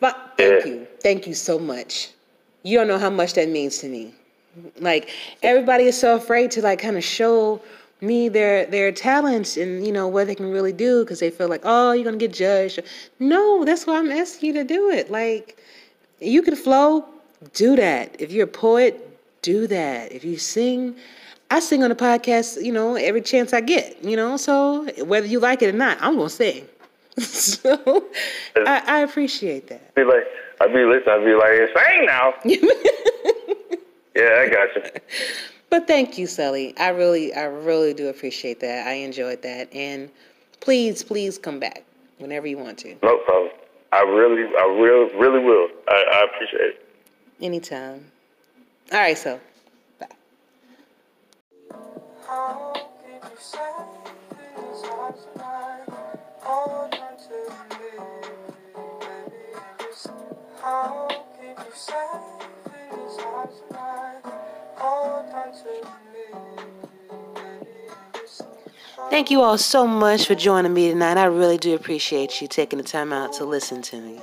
But 0.00 0.34
thank 0.36 0.64
yeah. 0.64 0.72
you, 0.72 0.86
thank 1.02 1.26
you 1.26 1.34
so 1.34 1.58
much. 1.58 2.10
You 2.62 2.78
don't 2.78 2.88
know 2.88 2.98
how 2.98 3.10
much 3.10 3.34
that 3.34 3.48
means 3.48 3.78
to 3.78 3.88
me. 3.88 4.14
Like 4.78 5.10
everybody 5.42 5.84
is 5.84 5.98
so 5.98 6.16
afraid 6.16 6.50
to 6.52 6.62
like 6.62 6.80
kind 6.80 6.96
of 6.96 7.04
show 7.04 7.60
me 8.02 8.28
their 8.28 8.66
their 8.66 8.92
talents 8.92 9.56
and 9.56 9.86
you 9.86 9.92
know 9.92 10.08
what 10.08 10.26
they 10.26 10.34
can 10.34 10.50
really 10.50 10.72
do 10.72 11.04
because 11.04 11.20
they 11.20 11.30
feel 11.30 11.48
like 11.48 11.62
oh 11.64 11.92
you're 11.92 12.04
gonna 12.04 12.16
get 12.16 12.32
judged. 12.32 12.80
No, 13.18 13.64
that's 13.64 13.86
why 13.86 13.98
I'm 13.98 14.10
asking 14.10 14.48
you 14.48 14.52
to 14.54 14.64
do 14.64 14.90
it. 14.90 15.10
Like 15.10 15.62
you 16.20 16.42
can 16.42 16.56
flow, 16.56 17.04
do 17.54 17.76
that. 17.76 18.16
If 18.20 18.32
you're 18.32 18.44
a 18.44 18.48
poet, 18.48 19.06
do 19.42 19.66
that. 19.66 20.12
If 20.12 20.24
you 20.24 20.36
sing, 20.38 20.96
I 21.50 21.60
sing 21.60 21.82
on 21.82 21.88
the 21.88 21.96
podcast, 21.96 22.62
you 22.62 22.72
know, 22.72 22.94
every 22.96 23.22
chance 23.22 23.52
I 23.52 23.60
get, 23.60 24.02
you 24.04 24.16
know. 24.16 24.36
So 24.36 24.86
whether 25.04 25.26
you 25.26 25.40
like 25.40 25.62
it 25.62 25.74
or 25.74 25.78
not, 25.78 25.98
I'm 26.00 26.16
gonna 26.16 26.28
sing. 26.28 26.66
so 27.18 28.06
I, 28.56 28.82
I, 28.86 29.00
appreciate 29.00 29.66
that. 29.66 29.82
I'd 29.88 29.94
Be 29.94 30.04
like, 30.04 30.24
I'd 30.60 30.72
be 30.72 30.84
listening. 30.84 31.08
I 31.08 31.24
be 31.24 31.34
like, 31.34 31.86
sing 31.86 32.06
now. 32.06 32.34
yeah, 34.14 34.42
I 34.42 34.48
got 34.48 34.76
you. 34.76 35.00
But 35.70 35.86
thank 35.86 36.18
you, 36.18 36.26
Sully. 36.26 36.76
I 36.76 36.88
really, 36.88 37.32
I 37.32 37.44
really 37.44 37.94
do 37.94 38.08
appreciate 38.08 38.58
that. 38.60 38.88
I 38.88 38.94
enjoyed 38.94 39.42
that, 39.42 39.72
and 39.72 40.10
please, 40.58 41.04
please 41.04 41.38
come 41.38 41.60
back 41.60 41.84
whenever 42.18 42.48
you 42.48 42.58
want 42.58 42.78
to. 42.78 42.96
No 43.02 43.18
problem. 43.18 43.52
I 43.92 44.02
really, 44.02 44.42
I 44.58 44.64
really, 44.80 45.14
really 45.16 45.44
will. 45.44 45.68
I, 45.88 46.04
I 46.12 46.24
appreciate 46.24 46.60
it. 46.60 46.86
Anytime. 47.40 48.10
All 48.92 48.98
right, 48.98 49.16
so. 49.16 49.38
Bye. 50.00 50.08
How 52.26 52.72
can 53.00 53.22
you 53.22 53.38
say 53.38 53.70
things 54.26 54.82
tonight? 55.36 55.86
Thank 69.10 69.30
you 69.30 69.42
all 69.42 69.58
so 69.58 69.86
much 69.86 70.26
for 70.26 70.34
joining 70.34 70.72
me 70.72 70.88
tonight. 70.88 71.16
I 71.18 71.24
really 71.24 71.58
do 71.58 71.74
appreciate 71.74 72.40
you 72.40 72.48
taking 72.48 72.78
the 72.78 72.84
time 72.84 73.12
out 73.12 73.32
to 73.34 73.44
listen 73.44 73.82
to 73.82 74.00
me. 74.00 74.20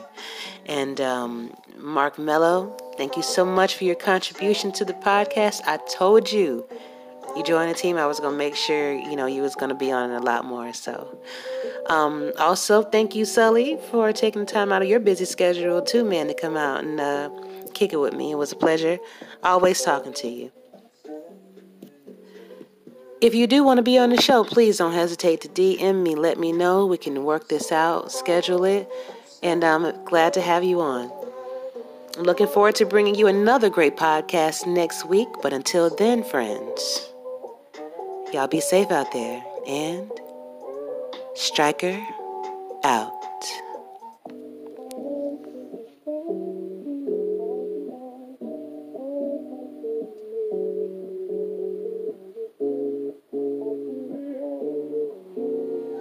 And 0.65 0.99
um, 1.01 1.53
Mark 1.77 2.17
Mello, 2.17 2.75
thank 2.97 3.17
you 3.17 3.23
so 3.23 3.45
much 3.45 3.75
for 3.75 3.83
your 3.83 3.95
contribution 3.95 4.71
to 4.73 4.85
the 4.85 4.93
podcast. 4.93 5.61
I 5.65 5.77
told 5.93 6.31
you, 6.31 6.65
you 7.35 7.43
joined 7.43 7.69
the 7.69 7.75
team, 7.75 7.97
I 7.97 8.07
was 8.07 8.19
to 8.19 8.31
make 8.31 8.55
sure, 8.55 8.93
you 8.93 9.15
know, 9.15 9.27
you 9.27 9.41
was 9.41 9.55
to 9.55 9.75
be 9.75 9.91
on 9.91 10.11
it 10.11 10.15
a 10.15 10.21
lot 10.21 10.45
more. 10.45 10.73
So, 10.73 11.19
um, 11.87 12.31
also, 12.39 12.81
thank 12.81 13.13
you, 13.13 13.25
Sully, 13.25 13.77
for 13.91 14.11
taking 14.13 14.45
the 14.45 14.51
time 14.51 14.71
out 14.71 14.81
of 14.81 14.87
your 14.87 14.99
busy 14.99 15.25
schedule, 15.25 15.81
too, 15.81 16.03
man, 16.03 16.27
to 16.27 16.33
come 16.33 16.57
out 16.57 16.83
and 16.83 16.99
uh, 16.99 17.29
kick 17.77 17.93
it 17.93 17.97
with 17.97 18.13
me. 18.13 18.31
It 18.31 18.35
was 18.35 18.51
a 18.51 18.55
pleasure 18.55 18.97
always 19.43 19.81
talking 19.81 20.13
to 20.13 20.27
you. 20.27 20.51
If 23.19 23.33
you 23.33 23.47
do 23.47 23.63
want 23.63 23.77
to 23.77 23.83
be 23.83 23.97
on 23.97 24.09
the 24.09 24.21
show, 24.21 24.43
please 24.43 24.77
don't 24.77 24.93
hesitate 24.93 25.41
to 25.41 25.47
DM 25.47 26.03
me. 26.03 26.15
Let 26.15 26.39
me 26.39 26.51
know. 26.51 26.85
We 26.85 26.97
can 26.97 27.23
work 27.23 27.49
this 27.49 27.71
out, 27.71 28.11
schedule 28.11 28.63
it, 28.63 28.87
and 29.41 29.63
I'm 29.63 30.03
glad 30.05 30.33
to 30.33 30.41
have 30.41 30.63
you 30.63 30.81
on. 30.81 31.11
I'm 32.17 32.23
looking 32.23 32.47
forward 32.47 32.75
to 32.75 32.85
bringing 32.85 33.15
you 33.15 33.27
another 33.27 33.69
great 33.69 33.95
podcast 33.95 34.65
next 34.67 35.05
week. 35.05 35.27
But 35.41 35.53
until 35.53 35.95
then, 35.95 36.23
friends, 36.23 37.11
y'all 38.33 38.47
be 38.47 38.59
safe 38.59 38.91
out 38.91 39.11
there. 39.11 39.43
And 39.67 40.11
Striker 41.35 42.03
out. 42.83 43.16